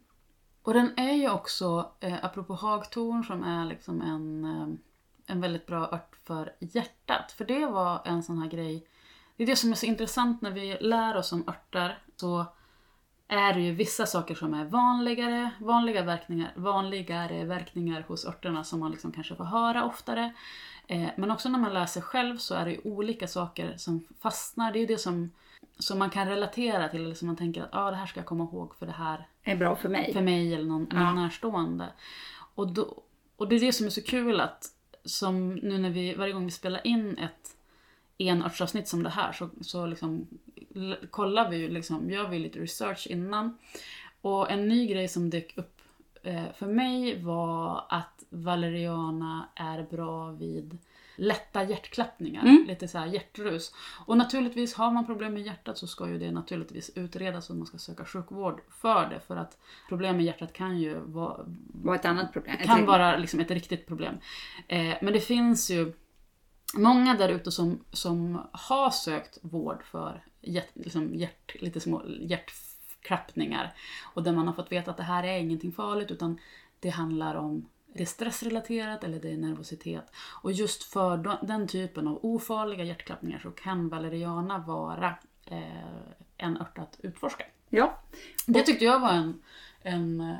Och 0.61 0.73
den 0.73 0.99
är 0.99 1.13
ju 1.13 1.29
också, 1.29 1.91
eh, 1.99 2.25
apropå 2.25 2.53
hagtorn, 2.53 3.23
som 3.23 3.43
är 3.43 3.65
liksom 3.65 4.01
en, 4.01 4.45
eh, 4.45 4.67
en 5.33 5.41
väldigt 5.41 5.65
bra 5.65 5.89
ört 5.91 6.15
för 6.23 6.53
hjärtat. 6.59 7.31
För 7.31 7.45
det 7.45 7.65
var 7.65 8.01
en 8.05 8.23
sån 8.23 8.37
här 8.41 8.49
grej. 8.49 8.85
Det 9.39 9.43
är 9.43 9.47
det 9.47 9.55
som 9.55 9.71
är 9.71 9.75
så 9.75 9.85
intressant 9.85 10.41
när 10.41 10.51
vi 10.51 10.77
lär 10.81 11.17
oss 11.17 11.31
om 11.33 11.43
örter. 11.49 11.99
Så 12.15 12.45
är 13.27 13.53
det 13.53 13.59
ju 13.61 13.71
vissa 13.71 14.05
saker 14.05 14.35
som 14.35 14.53
är 14.53 14.65
vanligare, 14.65 15.49
vanliga 15.59 16.03
verkningar, 16.03 16.51
vanligare 16.55 17.45
verkningar 17.45 18.05
hos 18.07 18.25
örterna 18.25 18.63
som 18.63 18.79
man 18.79 18.91
liksom 18.91 19.11
kanske 19.11 19.35
får 19.35 19.43
höra 19.43 19.85
oftare. 19.85 20.33
Eh, 20.87 21.09
men 21.17 21.31
också 21.31 21.49
när 21.49 21.59
man 21.59 21.73
läser 21.73 22.01
själv 22.01 22.37
så 22.37 22.55
är 22.55 22.65
det 22.65 22.71
ju 22.71 22.81
olika 22.83 23.27
saker 23.27 23.73
som 23.77 24.05
fastnar. 24.21 24.71
Det 24.71 24.77
är 24.79 24.81
ju 24.81 24.87
det 24.87 24.97
som, 24.97 25.31
som 25.79 25.99
man 25.99 26.09
kan 26.09 26.27
relatera 26.27 26.87
till, 26.89 27.05
eller 27.05 27.15
som 27.15 27.27
man 27.27 27.35
tänker 27.37 27.61
att 27.63 27.69
ah, 27.71 27.89
det 27.91 27.97
här 27.97 28.05
ska 28.05 28.19
jag 28.19 28.27
komma 28.27 28.43
ihåg 28.43 28.75
för 28.75 28.85
det 28.85 28.91
här 28.91 29.27
Är 29.43 29.55
bra 29.55 29.75
för 29.75 29.89
mig. 29.89 30.13
för 30.13 30.21
mig 30.21 30.53
eller 30.53 30.65
någon, 30.65 30.83
någon 30.83 31.01
Ja. 31.01 31.13
närstående. 31.13 31.85
Och, 32.55 32.73
då, 32.73 33.03
och 33.37 33.47
det 33.47 33.55
är 33.55 33.59
det 33.59 33.73
som 33.73 33.85
är 33.85 33.89
så 33.89 34.01
kul 34.03 34.41
att 34.41 34.65
som 35.05 35.55
nu 35.55 35.77
när 35.77 35.89
vi, 35.89 36.13
varje 36.13 36.33
gång 36.33 36.45
vi 36.45 36.51
spelar 36.51 36.87
in 36.87 37.17
ett 37.17 37.55
enörtsavsnitt 38.19 38.87
som 38.87 39.03
det 39.03 39.09
här 39.09 39.31
så, 39.31 39.49
så 39.61 39.85
liksom, 39.85 40.27
kollar 41.09 41.49
vi 41.49 41.57
ju, 41.57 41.69
liksom, 41.69 42.09
gör 42.09 42.27
vi 42.27 42.39
lite 42.39 42.59
research 42.59 43.07
innan. 43.09 43.57
Och 44.21 44.51
en 44.51 44.67
ny 44.67 44.87
grej 44.87 45.07
som 45.07 45.29
dök 45.29 45.57
upp 45.57 45.81
eh, 46.23 46.51
för 46.57 46.67
mig 46.67 47.23
var 47.23 47.85
att 47.89 48.23
valeriana 48.29 49.49
är 49.55 49.83
bra 49.83 50.31
vid 50.31 50.77
lätta 51.15 51.63
hjärtklappningar, 51.63 52.41
Mm. 52.41 52.65
lite 52.67 52.87
så 52.87 52.97
här 52.97 53.05
hjärtrus. 53.05 53.73
Och 54.05 54.17
naturligtvis 54.17 54.73
har 54.73 54.91
man 54.91 55.05
problem 55.05 55.33
med 55.33 55.43
hjärtat 55.43 55.77
så 55.77 55.87
ska 55.87 56.09
ju 56.09 56.19
det 56.19 56.31
naturligtvis 56.31 56.89
utredas 56.95 57.49
och 57.49 57.55
man 57.55 57.65
ska 57.67 57.77
söka 57.77 58.05
sjukvård 58.05 58.61
för 58.69 59.09
det. 59.09 59.19
För 59.19 59.35
att 59.35 59.57
problem 59.89 60.15
med 60.15 60.25
hjärtat 60.25 60.53
kan 60.53 60.79
ju 60.79 60.99
vara, 60.99 61.45
var 61.73 61.95
ett 61.95 62.05
annat 62.05 62.33
problem. 62.33 62.57
Kan 62.57 62.85
vara 62.85 63.17
liksom 63.17 63.39
ett 63.39 63.51
riktigt 63.51 63.87
problem. 63.87 64.15
Eh, 64.67 64.93
men 65.01 65.13
det 65.13 65.19
finns 65.19 65.71
ju 65.71 65.93
många 66.73 67.13
där 67.13 67.29
ute 67.29 67.51
som, 67.51 67.83
som 67.91 68.47
har 68.51 68.91
sökt 68.91 69.37
vård 69.41 69.83
för 69.83 70.23
hjärt, 70.41 70.69
liksom 70.73 71.15
hjärt, 71.15 71.61
lite 71.61 71.79
små 71.79 72.03
hjärtklappningar. 72.07 73.73
Och 74.13 74.23
där 74.23 74.31
man 74.31 74.47
har 74.47 74.53
fått 74.53 74.71
veta 74.71 74.91
att 74.91 74.97
det 74.97 75.03
här 75.03 75.23
är 75.23 75.37
ingenting 75.37 75.71
farligt 75.71 76.11
utan 76.11 76.39
det 76.79 76.89
handlar 76.89 77.35
om 77.35 77.69
det 77.93 78.03
är 78.03 78.07
stressrelaterat 78.07 79.03
eller 79.03 79.19
det 79.19 79.31
är 79.31 79.37
nervositet. 79.37 80.11
Och 80.41 80.51
just 80.51 80.83
för 80.83 81.37
den 81.47 81.67
typen 81.67 82.07
av 82.07 82.19
ofarliga 82.25 82.83
hjärtklappningar 82.83 83.39
så 83.39 83.51
kan 83.51 83.89
valeriana 83.89 84.57
vara 84.57 85.15
eh, 85.45 85.61
en 86.37 86.57
ört 86.57 86.77
att 86.77 86.99
utforska. 86.99 87.45
Ja. 87.69 87.99
Det 88.45 88.61
tyckte 88.61 88.85
jag 88.85 88.99
var 88.99 89.09
en, 89.09 89.41
en 89.81 90.21
eh, 90.21 90.37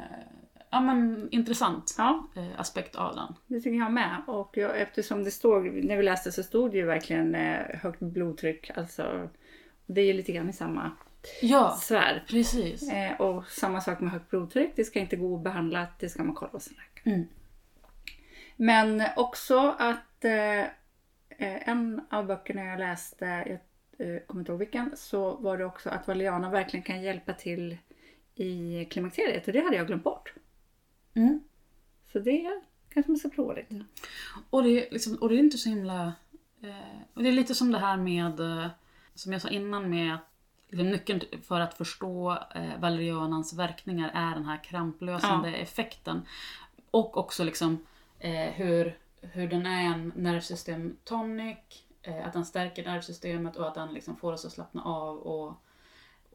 ja, 0.70 0.82
men, 0.82 1.28
intressant 1.32 1.96
ja, 1.98 2.28
eh, 2.36 2.60
aspekt 2.60 2.96
av 2.96 3.16
den. 3.16 3.36
det 3.48 3.62
tycker 3.62 3.78
jag 3.78 3.92
med. 3.92 4.22
Och 4.28 4.58
jag, 4.58 4.82
eftersom 4.82 5.24
det 5.24 5.32
står, 5.32 5.62
när 5.88 5.98
vi 5.98 6.04
läste 6.04 6.32
så 6.32 6.44
stod 6.44 6.72
det 6.72 6.78
ju 6.78 6.86
verkligen 6.86 7.36
eh, 7.36 7.60
högt 7.82 8.00
blodtryck. 8.00 8.72
Alltså, 8.76 9.30
det 9.86 10.02
är 10.02 10.06
ju 10.06 10.14
lite 10.14 10.32
grann 10.32 10.50
i 10.50 10.54
samma 10.54 10.92
Ja, 11.42 11.78
sfär. 11.82 12.24
precis. 12.30 12.90
Eh, 12.92 13.22
och 13.22 13.48
samma 13.48 13.82
sak 13.82 14.00
med 14.00 14.12
högt 14.12 14.30
blodtryck. 14.30 14.72
Det 14.76 14.84
ska 14.84 15.00
inte 15.00 15.16
gå 15.16 15.26
obehandlat. 15.28 16.00
Det 16.00 16.10
ska 16.10 16.24
man 16.24 16.36
kolla 16.36 16.52
hos 16.52 16.68
en 16.68 16.74
läkare. 16.74 17.16
Mm. 17.16 17.28
Men 18.56 19.04
också 19.16 19.76
att 19.80 20.26
eh, 20.26 20.60
eh, 20.60 21.70
en 21.70 22.02
av 22.10 22.26
böckerna 22.26 22.66
jag 22.66 22.80
läste, 22.80 23.26
jag 23.26 23.60
eh, 24.16 24.20
kommer 24.22 24.42
inte 24.42 24.52
ihåg 24.52 24.60
vilken, 24.60 24.92
så 24.96 25.36
var 25.36 25.58
det 25.58 25.66
också 25.66 25.90
att 25.90 26.08
valeriana 26.08 26.50
verkligen 26.50 26.84
kan 26.84 27.02
hjälpa 27.02 27.34
till 27.34 27.78
i 28.36 28.86
klimakteriet. 28.86 29.48
Och 29.48 29.54
det 29.54 29.60
hade 29.60 29.76
jag 29.76 29.88
glömt 29.88 30.04
bort. 30.04 30.34
Mm. 31.20 31.44
Så 32.12 32.20
det 32.20 32.62
kanske 32.90 33.12
man 33.12 33.18
ska 33.18 33.30
prova 33.30 33.54
lite. 33.54 33.86
Och, 34.50 34.64
det, 34.64 34.88
är 34.88 34.92
liksom, 34.92 35.16
och 35.16 35.30
det 35.30 35.36
är 35.36 35.40
inte 35.40 35.58
så 35.58 35.70
himla... 35.70 36.14
Eh, 36.62 37.02
och 37.14 37.24
det 37.24 37.30
är 37.30 37.34
lite 37.34 37.56
som 37.56 37.72
det 37.72 37.80
här 37.80 37.98
med, 37.98 38.40
eh, 38.40 38.68
som 39.16 39.34
jag 39.34 39.42
sa 39.42 39.50
innan 39.50 39.90
med 39.90 40.16
att 40.16 40.30
liksom, 40.70 40.90
nyckeln 40.90 41.22
för 41.44 41.60
att 41.60 41.74
förstå 41.74 42.38
eh, 42.56 42.80
valerianans 42.80 43.54
verkningar 43.54 44.12
är 44.14 44.36
den 44.36 44.46
här 44.46 44.64
kramplösande 44.64 45.56
effekten. 45.56 46.22
Och 46.92 47.18
också 47.18 47.44
liksom 47.44 47.86
eh, 48.20 48.50
hur, 48.54 48.98
hur 49.22 49.48
den 49.48 49.66
är 49.66 49.86
en 49.86 50.14
nervsystem 50.16 50.98
tonic, 51.04 51.58
eh, 52.02 52.28
att 52.28 52.34
den 52.34 52.46
stärker 52.46 52.86
nervsystemet 52.86 53.56
och 53.56 53.68
att 53.68 53.76
den 53.76 53.94
liksom 53.94 54.16
får 54.16 54.34
oss 54.34 54.46
att 54.46 54.52
slappna 54.52 54.84
av. 54.84 55.18
Och, 55.18 55.64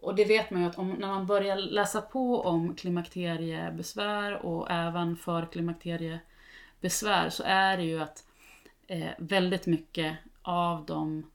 och 0.04 0.14
det 0.14 0.24
vet 0.24 0.50
man 0.50 0.62
ju 0.62 0.68
att 0.68 0.78
om, 0.78 0.90
när 0.90 1.08
man 1.08 1.26
börjar 1.26 1.56
läsa 1.56 2.00
på 2.00 2.40
om 2.40 2.74
klimakteriebesvär 2.74 4.46
och 4.46 4.70
även 4.70 5.16
för 5.16 5.46
klimakteriebesvär 5.46 7.30
så 7.30 7.42
är 7.46 7.76
det 7.76 7.84
ju 7.84 8.02
att 8.02 8.24
eh, 8.86 9.10
väldigt 9.18 9.66
mycket 9.66 10.16
av 10.42 10.84
de, 10.86 11.26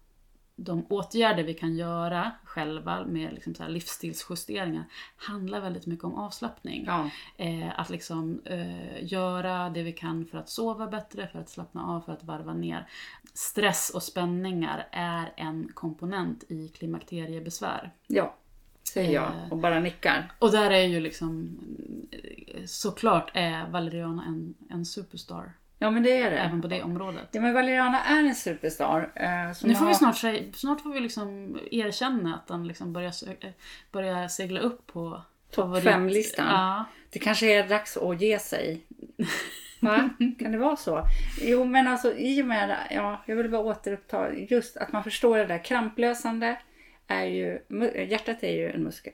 de 0.55 0.85
åtgärder 0.89 1.43
vi 1.43 1.53
kan 1.53 1.75
göra 1.75 2.31
själva 2.43 3.05
med 3.05 3.33
liksom 3.33 3.55
så 3.55 3.67
livsstilsjusteringar 3.67 4.83
handlar 5.15 5.61
väldigt 5.61 5.85
mycket 5.85 6.05
om 6.05 6.15
avslappning. 6.15 6.83
Ja, 6.87 7.09
Eh, 7.37 7.79
att 7.79 7.89
liksom 7.89 8.41
eh, 8.45 9.03
göra 9.03 9.69
det 9.69 9.83
vi 9.83 9.93
kan 9.93 10.25
för 10.25 10.37
att 10.37 10.49
sova 10.49 10.87
bättre, 10.87 11.27
för 11.27 11.39
att 11.39 11.49
slappna 11.49 11.85
av, 11.85 12.01
för 12.01 12.13
att 12.13 12.23
varva 12.23 12.53
ner. 12.53 12.87
Stress 13.33 13.89
och 13.89 14.03
spänningar 14.03 14.87
är 14.91 15.33
en 15.35 15.71
komponent 15.73 16.43
i 16.49 16.67
klimakteriebesvär. 16.67 17.91
ja 18.07 18.35
säger 18.89 19.13
jag 19.13 19.23
Eh. 19.23 19.51
och 19.51 19.57
bara 19.57 19.79
nickar. 19.79 20.31
Och 20.39 20.51
där 20.51 20.71
är 20.71 20.83
ju 20.83 20.99
liksom 20.99 21.59
såklart 22.65 23.31
är 23.33 23.67
Valeriana 23.69 24.23
en, 24.27 24.53
en 24.69 24.85
superstar. 24.85 25.51
Ja 25.81 25.91
men 25.91 26.03
det 26.03 26.21
är 26.21 26.31
det. 26.31 26.37
Även 26.37 26.61
på 26.61 26.67
det 26.67 26.83
området. 26.83 27.27
Ja 27.31 27.41
men 27.41 27.53
Valeriana 27.53 28.03
är 28.03 28.19
en 28.19 28.35
superstar. 28.35 29.11
Eh, 29.15 29.29
Nu 29.63 29.75
får 29.75 29.81
har- 29.81 29.87
vi 29.87 29.93
snart, 29.95 30.17
snart 30.55 30.81
får 30.81 30.93
vi 30.93 30.99
liksom 30.99 31.57
erkänna 31.71 32.35
att 32.35 32.47
den 32.47 32.67
liksom 32.67 32.93
börjar, 32.93 33.13
eh, 33.41 33.49
börjar 33.91 34.27
segla 34.27 34.59
upp 34.59 34.87
på 34.87 35.21
Topp 35.51 35.83
fem-listan. 35.83 36.45
Ja. 36.47 36.85
Det 37.09 37.19
kanske 37.19 37.45
är 37.59 37.67
dags 37.67 37.97
att 37.97 38.21
ge 38.21 38.39
sig. 38.39 38.85
Va? 39.79 40.09
Kan 40.39 40.51
det 40.51 40.57
vara 40.57 40.75
så? 40.75 41.03
Jo 41.41 41.65
men 41.65 41.87
alltså 41.87 42.13
i 42.17 42.41
och 42.41 42.45
med, 42.45 42.77
ja, 42.91 43.23
jag 43.25 43.35
vill 43.35 43.49
bara 43.51 43.61
återuppta 43.61 44.33
just 44.33 44.77
att 44.77 44.91
man 44.91 45.03
förstår 45.03 45.37
det 45.37 45.45
där 45.45 45.63
kramplösande 45.63 46.57
är 47.09 47.25
ju, 47.25 47.59
hjärtat 48.09 48.43
är 48.43 48.51
ju 48.51 48.71
en 48.71 48.83
muskel. 48.83 49.13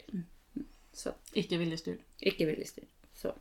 Så, 0.93 1.09
Icke 1.33 1.57
viljestyrd. 1.57 1.99
icke 2.19 2.45
viljestyrd. 2.45 2.85
Så. 3.13 3.33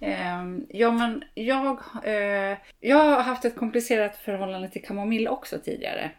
Ehm, 0.00 0.66
ja 0.68 0.90
men 0.90 1.24
jag, 1.34 1.80
eh, 2.04 2.58
jag 2.80 2.96
har 2.96 3.22
haft 3.22 3.44
ett 3.44 3.56
komplicerat 3.56 4.16
förhållande 4.16 4.68
till 4.70 4.84
kamomill 4.84 5.28
också 5.28 5.58
tidigare. 5.58 6.10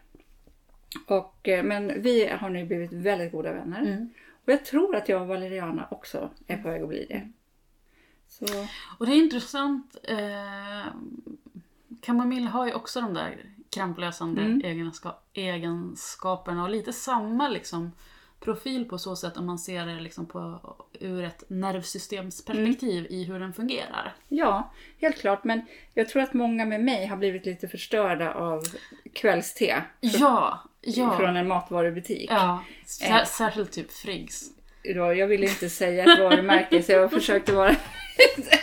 Och, 1.06 1.48
eh, 1.48 1.64
men 1.64 2.02
vi 2.02 2.26
har 2.26 2.50
nu 2.50 2.64
blivit 2.64 2.92
väldigt 2.92 3.32
goda 3.32 3.52
vänner. 3.52 3.80
Mm. 3.80 4.10
Och 4.44 4.52
jag 4.52 4.64
tror 4.64 4.96
att 4.96 5.08
jag 5.08 5.22
och 5.22 5.28
Valeriana 5.28 5.88
också 5.90 6.30
är 6.46 6.56
på 6.56 6.68
väg 6.68 6.82
att 6.82 6.88
bli 6.88 7.06
det. 7.08 7.28
Så, 8.28 8.46
Och 8.98 9.06
det 9.06 9.12
är 9.12 9.16
intressant. 9.16 9.96
Eh, 10.02 10.86
kamomill 12.00 12.44
har 12.46 12.66
ju 12.66 12.72
också 12.72 13.00
de 13.00 13.14
där 13.14 13.51
kramplösande 13.74 14.42
Mm. 14.42 14.60
egenska- 14.64 15.14
egenskaperna 15.34 16.62
och 16.62 16.70
lite 16.70 16.92
samma 16.92 17.48
liksom 17.48 17.92
profil 18.40 18.84
på 18.88 18.98
så 18.98 19.16
sätt 19.16 19.36
om 19.36 19.46
man 19.46 19.58
ser 19.58 19.86
det 19.86 20.00
liksom 20.00 20.26
på, 20.26 20.60
ur 21.00 21.24
ett 21.24 21.44
nervsystemsperspektiv 21.48 23.06
i 23.10 23.24
hur 23.24 23.40
den 23.40 23.52
fungerar. 23.52 24.14
ja, 24.28 24.72
helt 25.00 25.20
klart. 25.20 25.44
Men 25.44 25.62
jag 25.94 26.08
tror 26.08 26.22
att 26.22 26.32
många 26.34 26.64
med 26.66 26.80
mig 26.84 27.06
har 27.06 27.16
blivit 27.16 27.46
lite 27.46 27.68
förstörda 27.68 28.34
av 28.34 28.62
kvällste 29.12 29.82
Ja, 30.00 30.60
ja. 30.80 31.16
från 31.16 31.36
en 31.36 31.48
matvarubutik. 31.48 32.30
ja. 32.30 32.52
Eh. 32.54 32.86
Sär, 32.86 33.24
särskilt 33.24 33.72
typ 33.72 33.92
Friggs. 33.92 34.44
Då, 34.94 35.14
jag 35.14 35.26
ville 35.26 35.46
inte 35.46 35.68
säga 35.70 36.12
ett 36.12 36.18
varumärke 36.18 36.82
så 36.82 36.92
jag 36.92 37.10
försökte 37.10 37.52
vara... 37.52 37.76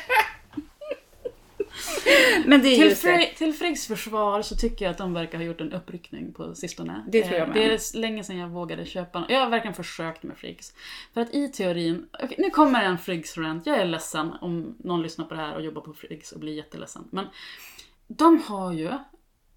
Men 2.46 2.62
det 2.62 2.68
är 2.68 2.76
Till, 2.76 2.90
just 2.90 3.04
det. 3.04 3.26
Till 3.38 3.54
Friggs 3.54 3.88
försvar 3.88 4.42
så 4.42 4.56
tycker 4.56 4.86
jag 4.86 4.92
att 4.92 4.98
de 4.98 5.14
verkar 5.14 5.38
ha 5.38 5.46
gjort 5.46 5.62
en 5.62 5.74
uppryckning 5.74 6.34
på 6.34 6.56
sistone. 6.56 7.06
Det 7.08 7.24
tror 7.24 7.34
jag 7.36 7.42
Eh, 7.42 7.54
med. 7.54 7.58
Det 7.58 7.74
är 7.74 7.98
länge 8.00 8.24
sedan 8.24 8.38
jag 8.38 8.50
vågade 8.50 8.86
köpa 8.86 9.26
Jag 9.30 9.40
har 9.40 9.50
verkligen 9.50 9.76
försökt 9.76 10.24
med 10.24 10.38
Friggs. 10.38 10.74
För 11.14 11.22
att 11.22 11.34
i 11.34 11.48
teorin, 11.48 12.08
okej, 12.24 12.36
nu 12.38 12.50
kommer 12.50 12.84
en 12.84 12.98
Friggs 12.98 13.38
rant. 13.38 13.66
Jag 13.66 13.78
är 13.78 13.86
ledsen 13.86 14.34
om 14.42 14.76
någon 14.80 15.02
lyssnar 15.02 15.26
på 15.26 15.34
det 15.34 15.42
här 15.42 15.56
och 15.56 15.62
jobbar 15.62 15.82
på 15.82 15.94
Friggs 15.94 16.32
och 16.32 16.40
blir 16.40 16.54
jätteledsen. 16.54 17.08
Men 17.12 17.26
de 18.08 18.42
har 18.42 18.74
ju 18.74 18.92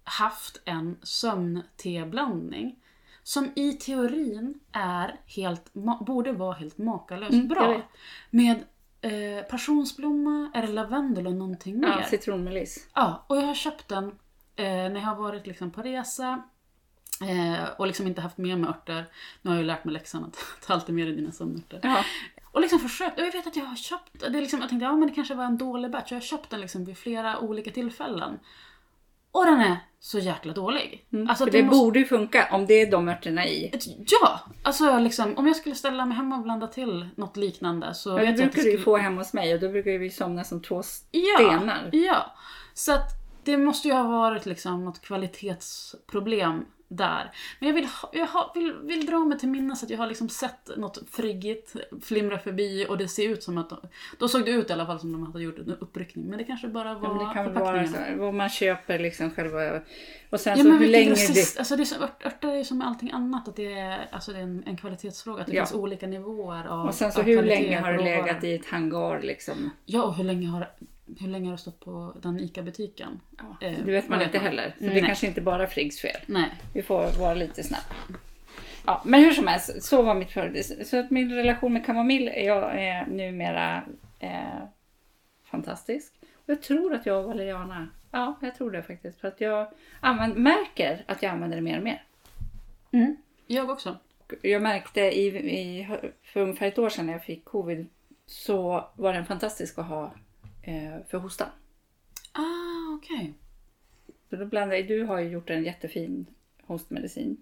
haft 0.03 0.61
en 0.65 0.97
sömn-te-blandning 1.03 2.75
som 3.23 3.51
i 3.55 3.73
teorin 3.73 4.59
är 4.71 5.15
helt, 5.25 5.73
borde 6.05 6.31
vara 6.31 6.53
helt 6.53 6.77
makalöst 6.77 7.31
Mm, 7.33 7.47
bra. 7.47 7.81
Med 8.29 8.63
eh, 9.03 9.43
passionsblomma, 9.43 10.51
är 10.53 10.61
det 10.61 10.67
lavendel 10.67 11.27
och 11.27 11.33
någonting 11.33 11.79
mer? 11.79 11.87
Ja, 11.87 12.03
citronmeliss. 12.03 12.87
Ja, 12.93 13.25
och 13.27 13.37
jag 13.37 13.41
har 13.41 13.55
köpt 13.55 13.87
den 13.87 14.05
eh, 14.55 14.65
när 14.65 14.95
jag 14.95 15.07
har 15.07 15.15
varit 15.15 15.47
liksom 15.47 15.71
på 15.71 15.81
resa 15.81 16.43
eh, 17.21 17.69
och 17.77 17.87
liksom 17.87 18.07
inte 18.07 18.21
haft 18.21 18.37
med 18.37 18.59
mig 18.59 18.69
örter. 18.69 19.05
Nu 19.41 19.49
har 19.49 19.55
jag 19.55 19.61
ju 19.61 19.67
lärt 19.67 19.85
mig 19.85 19.93
läxan 19.93 20.23
att 20.23 20.37
ta 20.67 20.73
alltid 20.73 20.95
med 20.95 21.07
dig 21.07 21.15
dina 21.15 21.31
sömnörter. 21.31 21.79
Ja. 21.83 22.05
Och 22.51 22.61
liksom 22.61 22.79
försökt, 22.79 23.19
och 23.19 23.25
jag 23.25 23.31
vet 23.31 23.47
att 23.47 23.55
jag 23.55 23.65
har 23.65 23.75
köpt, 23.75 24.19
det 24.19 24.25
är 24.25 24.41
liksom, 24.41 24.59
jag 24.59 24.69
tänkte 24.69 24.85
ja 24.85 24.95
men 24.95 25.07
det 25.07 25.13
kanske 25.13 25.35
var 25.35 25.45
en 25.45 25.57
dålig 25.57 25.91
batch. 25.91 26.11
Jag 26.11 26.15
har 26.15 26.21
köpt 26.21 26.49
den 26.49 26.61
liksom 26.61 26.85
vid 26.85 26.97
flera 26.97 27.39
olika 27.39 27.71
tillfällen. 27.71 28.39
Och 29.33 29.45
den 29.45 29.59
är 29.61 29.77
så 29.99 30.19
jäkla 30.19 30.53
dålig. 30.53 31.05
Alltså, 31.29 31.43
För 31.45 31.51
det 31.51 31.57
det 31.57 31.63
måste- 31.63 31.79
borde 31.79 31.99
ju 31.99 32.05
funka 32.05 32.47
om 32.51 32.65
det 32.65 32.73
är 32.81 32.91
de 32.91 33.09
örterna 33.09 33.45
i. 33.47 33.71
Ja! 34.21 34.39
Alltså 34.63 34.99
liksom, 34.99 35.37
om 35.37 35.47
jag 35.47 35.55
skulle 35.55 35.75
ställa 35.75 36.05
mig 36.05 36.17
hemma 36.17 36.35
och 36.37 36.43
blanda 36.43 36.67
till 36.67 37.07
något 37.15 37.37
liknande 37.37 37.93
så 37.93 38.09
Ja, 38.09 38.15
det 38.15 38.25
brukar 38.33 38.37
du 38.37 38.45
ju 38.45 38.49
skulle... 38.71 38.77
få 38.77 38.97
hemma 38.97 39.21
hos 39.21 39.33
mig 39.33 39.53
och 39.53 39.59
då 39.59 39.69
brukar 39.69 39.91
vi 39.97 40.09
somna 40.09 40.43
som 40.43 40.61
två 40.61 40.81
Ja, 41.11 41.37
stenar. 41.37 41.89
ja. 41.91 42.35
Så 42.73 42.93
att 42.93 43.09
det 43.43 43.57
måste 43.57 43.87
ju 43.87 43.93
ha 43.93 44.03
varit 44.03 44.45
liksom 44.45 44.85
något 44.85 45.01
kvalitetsproblem 45.01 46.65
där. 46.97 47.31
Men 47.59 47.67
jag 47.69 47.73
vill, 47.75 47.87
jag 48.13 48.27
ha, 48.27 48.51
vill, 48.55 48.73
vill 48.83 49.05
dra 49.05 49.19
mig 49.19 49.39
till 49.39 49.49
minnes 49.49 49.83
att 49.83 49.89
jag 49.89 49.97
har 49.97 50.07
liksom 50.07 50.29
sett 50.29 50.69
något 50.77 50.99
friggigt 51.11 51.75
flimra 52.01 52.39
förbi 52.39 52.85
och 52.89 52.97
det 52.97 53.07
ser 53.07 53.29
ut 53.29 53.43
som 53.43 53.57
att 53.57 53.69
de, 53.69 53.77
då 54.19 54.27
såg 54.27 54.45
det 54.45 54.51
ut 54.51 54.69
i 54.69 54.73
alla 54.73 54.85
fall 54.85 54.99
som 54.99 55.11
de 55.11 55.25
hade 55.25 55.43
gjort 55.43 55.57
en 55.59 55.77
uppryckning. 55.79 56.25
Men 56.25 56.37
det 56.37 56.43
kanske 56.43 56.67
bara 56.67 56.93
var 56.93 57.07
Ja, 57.09 57.15
men 57.15 57.27
det 57.27 57.33
kan 57.33 57.53
vara 57.63 57.87
så, 57.87 57.97
vad 58.17 58.33
man 58.33 58.49
köper 58.49 58.99
liksom 58.99 59.31
själva. 59.31 59.81
Och 60.29 60.39
sen 60.39 60.57
Ja 60.57 60.63
så 60.63 60.71
hur 60.71 60.87
länge 60.87 61.05
grossist, 61.09 61.55
det... 61.55 61.59
alltså 61.59 61.75
det 61.75 61.83
är 61.83 61.85
som, 61.85 62.03
ört- 62.03 62.25
örter 62.25 62.47
är 62.55 62.63
som 62.63 62.77
med 62.77 62.87
allting 62.87 63.11
annat, 63.11 63.47
att 63.47 63.55
det 63.55 63.73
är, 63.73 64.07
alltså 64.11 64.31
det 64.31 64.37
är 64.39 64.43
en, 64.43 64.63
en 64.65 64.77
kvalitetsfråga. 64.77 65.41
Att 65.41 65.47
det 65.47 65.53
Ja. 65.55 65.65
finns 65.65 65.73
olika 65.73 66.07
nivåer 66.07 66.67
av 66.67 66.85
Och 66.87 66.93
sen 66.93 67.11
så 67.11 67.21
hur 67.21 67.43
länge 67.43 67.79
har 67.79 67.93
det 67.93 68.03
legat 68.03 68.43
i 68.43 68.53
ett 68.53 68.65
hangar 68.65 69.21
liksom? 69.21 69.69
Ja, 69.85 70.03
och 70.03 70.15
hur 70.15 70.23
länge 70.23 70.47
har, 70.47 70.69
hur 71.19 71.27
länge 71.27 71.45
har 71.47 71.51
det 71.51 71.57
stått 71.57 71.79
på 71.79 72.15
den 72.21 72.39
ICA-butiken? 72.39 73.19
Ja, 73.37 73.67
Eh, 73.67 73.85
det 73.85 73.91
vet 73.91 74.09
man 74.09 74.21
inte 74.21 74.31
vet 74.31 74.41
man? 74.41 74.49
heller. 74.51 74.75
Så 74.77 74.83
det 74.83 74.89
nej. 74.89 75.03
kanske 75.05 75.27
inte 75.27 75.41
bara 75.41 75.63
är 75.63 75.67
Friggs 75.67 76.01
fel. 76.01 76.17
Nej. 76.25 76.49
Vi 76.73 76.81
får 76.81 77.19
vara 77.19 77.33
lite 77.33 77.63
snabba. 77.63 77.83
Ja, 78.85 79.01
men 79.05 79.21
hur 79.23 79.31
som 79.31 79.47
helst, 79.47 79.83
så 79.83 80.01
var 80.01 80.15
mitt 80.15 80.31
förebild. 80.31 80.87
Så 80.87 80.99
att 80.99 81.11
min 81.11 81.31
relation 81.33 81.73
med 81.73 81.85
kamomill 81.85 82.27
är 82.27 82.45
jag 82.47 82.81
är 82.83 83.05
numera 83.05 83.83
eh, 84.19 84.63
fantastisk. 85.43 86.13
Och 86.21 86.49
jag 86.49 86.61
tror 86.61 86.93
att 86.93 87.05
jag 87.05 87.17
och 87.19 87.25
Valeriana, 87.25 87.87
ja 88.11 88.35
jag 88.41 88.55
tror 88.55 88.71
det 88.71 88.83
faktiskt. 88.83 89.21
För 89.21 89.27
att 89.27 89.41
jag 89.41 89.67
använder, 89.99 90.37
märker 90.37 91.03
att 91.07 91.23
jag 91.23 91.31
använder 91.31 91.55
det 91.57 91.61
mer 91.63 91.77
och 91.77 91.83
mer. 91.83 92.03
Mm. 92.91 93.15
Jag 93.47 93.69
också. 93.69 93.97
Jag 94.41 94.61
märkte 94.61 95.01
i, 95.01 95.27
i, 95.59 95.87
för 96.23 96.39
ungefär 96.41 96.67
ett 96.67 96.79
år 96.79 96.89
sedan 96.89 97.05
när 97.05 97.13
jag 97.13 97.23
fick 97.23 97.45
covid 97.45 97.87
så 98.25 98.89
var 98.95 99.13
den 99.13 99.25
fantastisk 99.25 99.79
att 99.79 99.85
ha 99.85 100.03
eh, 100.05 100.11
för 101.09 101.17
hostan. 101.17 101.47
Ah, 102.31 102.95
okej. 102.97 103.33
Så 104.29 104.35
då 104.35 104.45
blandade 104.45 104.77
jag, 104.79 104.87
du 104.87 105.03
har 105.03 105.19
ju 105.19 105.29
gjort 105.29 105.49
en 105.49 105.63
jättefin 105.63 106.25
hostmedicin. 106.63 107.37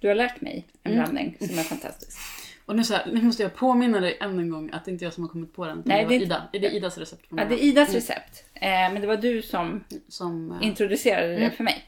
Du 0.00 0.08
har 0.08 0.14
lärt 0.14 0.40
mig 0.40 0.66
en 0.82 0.92
Mm. 0.92 1.02
blandning 1.04 1.36
som 1.48 1.58
är 1.58 1.62
fantastisk. 1.62 2.18
Och 2.66 2.76
nu, 2.76 2.84
så 2.84 2.94
här, 2.94 3.06
nu 3.12 3.22
måste 3.22 3.42
jag 3.42 3.54
påminna 3.54 4.00
dig 4.00 4.18
än 4.20 4.38
en 4.38 4.50
gång 4.50 4.70
att 4.72 4.84
det 4.84 4.90
inte 4.90 5.04
är 5.04 5.06
jag 5.06 5.12
som 5.12 5.22
har 5.24 5.28
kommit 5.28 5.52
på 5.54 5.66
den. 5.66 5.82
Nej, 5.86 5.98
det 5.98 6.04
var 6.04 6.10
det 6.10 6.16
är 6.16 6.22
Ida. 6.22 6.48
Det 6.52 6.66
är 6.66 6.70
Idas 6.74 6.98
recept 6.98 7.24
Ja, 7.30 7.44
det 7.44 7.54
är. 7.54 7.64
Idas 7.64 7.94
recept. 7.94 8.44
Eh, 8.54 8.68
men 8.70 9.00
det 9.00 9.06
var 9.06 9.16
du 9.16 9.42
som 9.42 9.84
Som... 10.08 10.52
eh, 10.52 10.66
introducerade 10.66 11.28
det 11.28 11.36
Mm. 11.36 11.50
för 11.56 11.64
mig. 11.64 11.84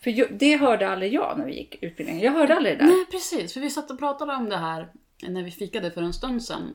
För 0.00 0.10
ju- 0.10 0.28
det 0.30 0.56
hörde 0.56 0.88
aldrig 0.88 1.12
jag 1.14 1.38
när 1.38 1.46
vi 1.46 1.54
gick 1.56 1.82
utbildningen. 1.82 2.22
Jag 2.22 2.32
hörde 2.32 2.54
aldrig 2.56 2.78
det 2.78 2.84
där. 2.84 2.90
Nej, 2.90 3.06
precis. 3.10 3.52
För 3.52 3.60
vi 3.60 3.70
satt 3.70 3.90
och 3.90 3.98
pratade 3.98 4.34
om 4.34 4.48
det 4.48 4.56
här 4.56 4.88
när 5.28 5.42
vi 5.42 5.50
fikade 5.50 5.90
för 5.90 6.02
en 6.02 6.12
stund 6.12 6.42
sedan. 6.42 6.74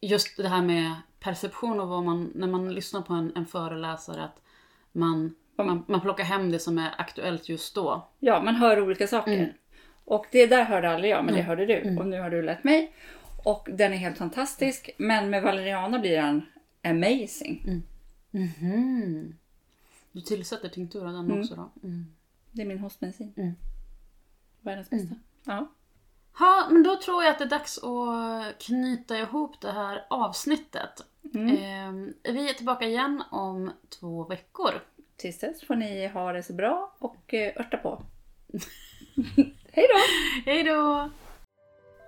Just 0.00 0.36
det 0.36 0.48
här 0.48 0.62
med 0.62 0.94
perception 1.20 1.80
och 1.80 1.88
vad 1.88 2.04
man, 2.04 2.32
när 2.34 2.46
man 2.46 2.74
lyssnar 2.74 3.02
på 3.02 3.12
en, 3.12 3.32
en 3.36 3.46
föreläsare, 3.46 4.24
att 4.24 4.42
man, 4.92 5.34
man, 5.56 5.84
man 5.88 6.00
plockar 6.00 6.24
hem 6.24 6.50
det 6.50 6.58
som 6.58 6.78
är 6.78 6.90
aktuellt 6.98 7.48
just 7.48 7.74
då. 7.74 8.08
Ja, 8.18 8.42
man 8.42 8.54
hör 8.54 8.80
olika 8.80 9.06
saker. 9.06 9.32
Mm. 9.32 9.50
Och 10.04 10.26
det 10.32 10.46
där 10.46 10.64
hörde 10.64 10.90
aldrig 10.90 11.12
jag, 11.12 11.24
men 11.24 11.34
det 11.34 11.42
hörde 11.42 11.66
du. 11.66 11.98
Och 11.98 12.06
nu 12.06 12.20
har 12.20 12.30
du 12.30 12.42
lärt 12.42 12.64
mig. 12.64 12.92
Och 13.44 13.68
den 13.72 13.92
är 13.92 13.96
helt 13.96 14.18
fantastisk. 14.18 14.90
Men 14.98 15.30
med 15.30 15.42
valeriana 15.42 15.98
blir 15.98 16.16
den 16.16 16.42
amazing. 16.82 17.82
Mhm. 18.30 19.34
Du 20.12 20.20
tillsätter 20.20 20.68
tinktur 20.68 21.06
av 21.06 21.12
den 21.12 21.40
också 21.40 21.54
då? 21.54 21.70
Mm. 21.82 22.06
Det 22.50 22.62
är 22.62 22.66
min 22.66 22.78
hostmedicin. 22.78 23.32
Mm. 23.36 23.52
Världens 24.60 24.90
bästa. 24.90 25.14
Ja. 25.44 25.70
Ja, 26.38 26.68
men 26.70 26.82
då 26.82 26.96
tror 26.96 27.22
jag 27.22 27.30
att 27.32 27.38
det 27.38 27.44
är 27.44 27.48
dags 27.48 27.78
att 27.78 28.58
knyta 28.58 29.18
ihop 29.18 29.60
det 29.60 29.72
här 29.72 30.06
avsnittet. 30.10 31.04
Eh, 31.34 31.92
vi 32.32 32.50
är 32.50 32.54
tillbaka 32.54 32.84
igen 32.84 33.22
om 33.30 33.72
två 34.00 34.24
veckor. 34.24 34.70
Tills 35.16 35.38
dess 35.38 35.64
får 35.64 35.74
ni 35.74 36.06
ha 36.06 36.32
det 36.32 36.42
så 36.42 36.52
bra 36.52 36.96
och 36.98 37.34
eh, 37.34 37.60
örta 37.60 37.76
på. 37.76 38.02
Hej 39.72 39.86
då! 39.88 39.98
Hej 40.50 40.62
då! 40.62 41.10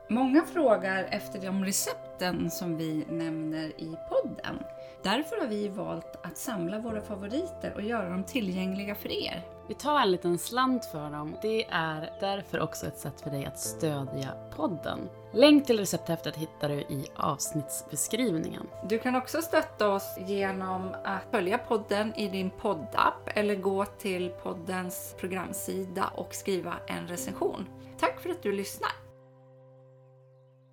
Många 0.09 0.43
frågar 0.43 1.05
efter 1.05 1.41
de 1.41 1.65
recepten 1.65 2.51
som 2.51 2.77
vi 2.77 3.05
nämner 3.09 3.81
i 3.81 3.97
podden. 4.09 4.59
Därför 5.03 5.41
har 5.41 5.47
vi 5.47 5.69
valt 5.69 6.27
att 6.27 6.39
samla 6.39 6.79
våra 6.79 7.01
favoriter 7.01 7.73
och 7.75 7.83
göra 7.83 8.09
dem 8.09 8.25
tillgängliga 8.25 8.95
för 8.95 9.13
er. 9.13 9.43
Vi 9.69 9.75
tar 9.75 10.01
en 10.01 10.11
liten 10.11 10.39
slant 10.39 10.85
för 10.85 11.11
dem. 11.11 11.37
Det 11.43 11.65
är 11.71 12.13
därför 12.21 12.61
också 12.61 12.87
ett 12.87 12.99
sätt 12.99 13.21
för 13.21 13.31
dig 13.31 13.45
att 13.45 13.59
stödja 13.59 14.29
podden. 14.57 14.99
Länk 15.33 15.67
till 15.67 15.79
recepthäftet 15.79 16.37
hittar 16.37 16.69
du 16.69 16.75
i 16.75 17.07
avsnittsbeskrivningen. 17.17 18.67
Du 18.89 18.99
kan 18.99 19.17
också 19.17 19.43
stötta 19.43 19.89
oss 19.89 20.17
genom 20.19 20.95
att 21.05 21.23
följa 21.31 21.59
podden 21.59 22.15
i 22.15 22.29
din 22.29 22.51
poddapp 22.51 23.29
eller 23.35 23.55
gå 23.55 23.85
till 23.85 24.31
poddens 24.43 25.15
programsida 25.19 26.11
och 26.15 26.35
skriva 26.35 26.75
en 26.87 27.09
recension. 27.09 27.69
Tack 28.01 28.21
för 28.21 28.31
att 28.31 28.43
du 28.43 28.53
lyssnar! 28.53 29.02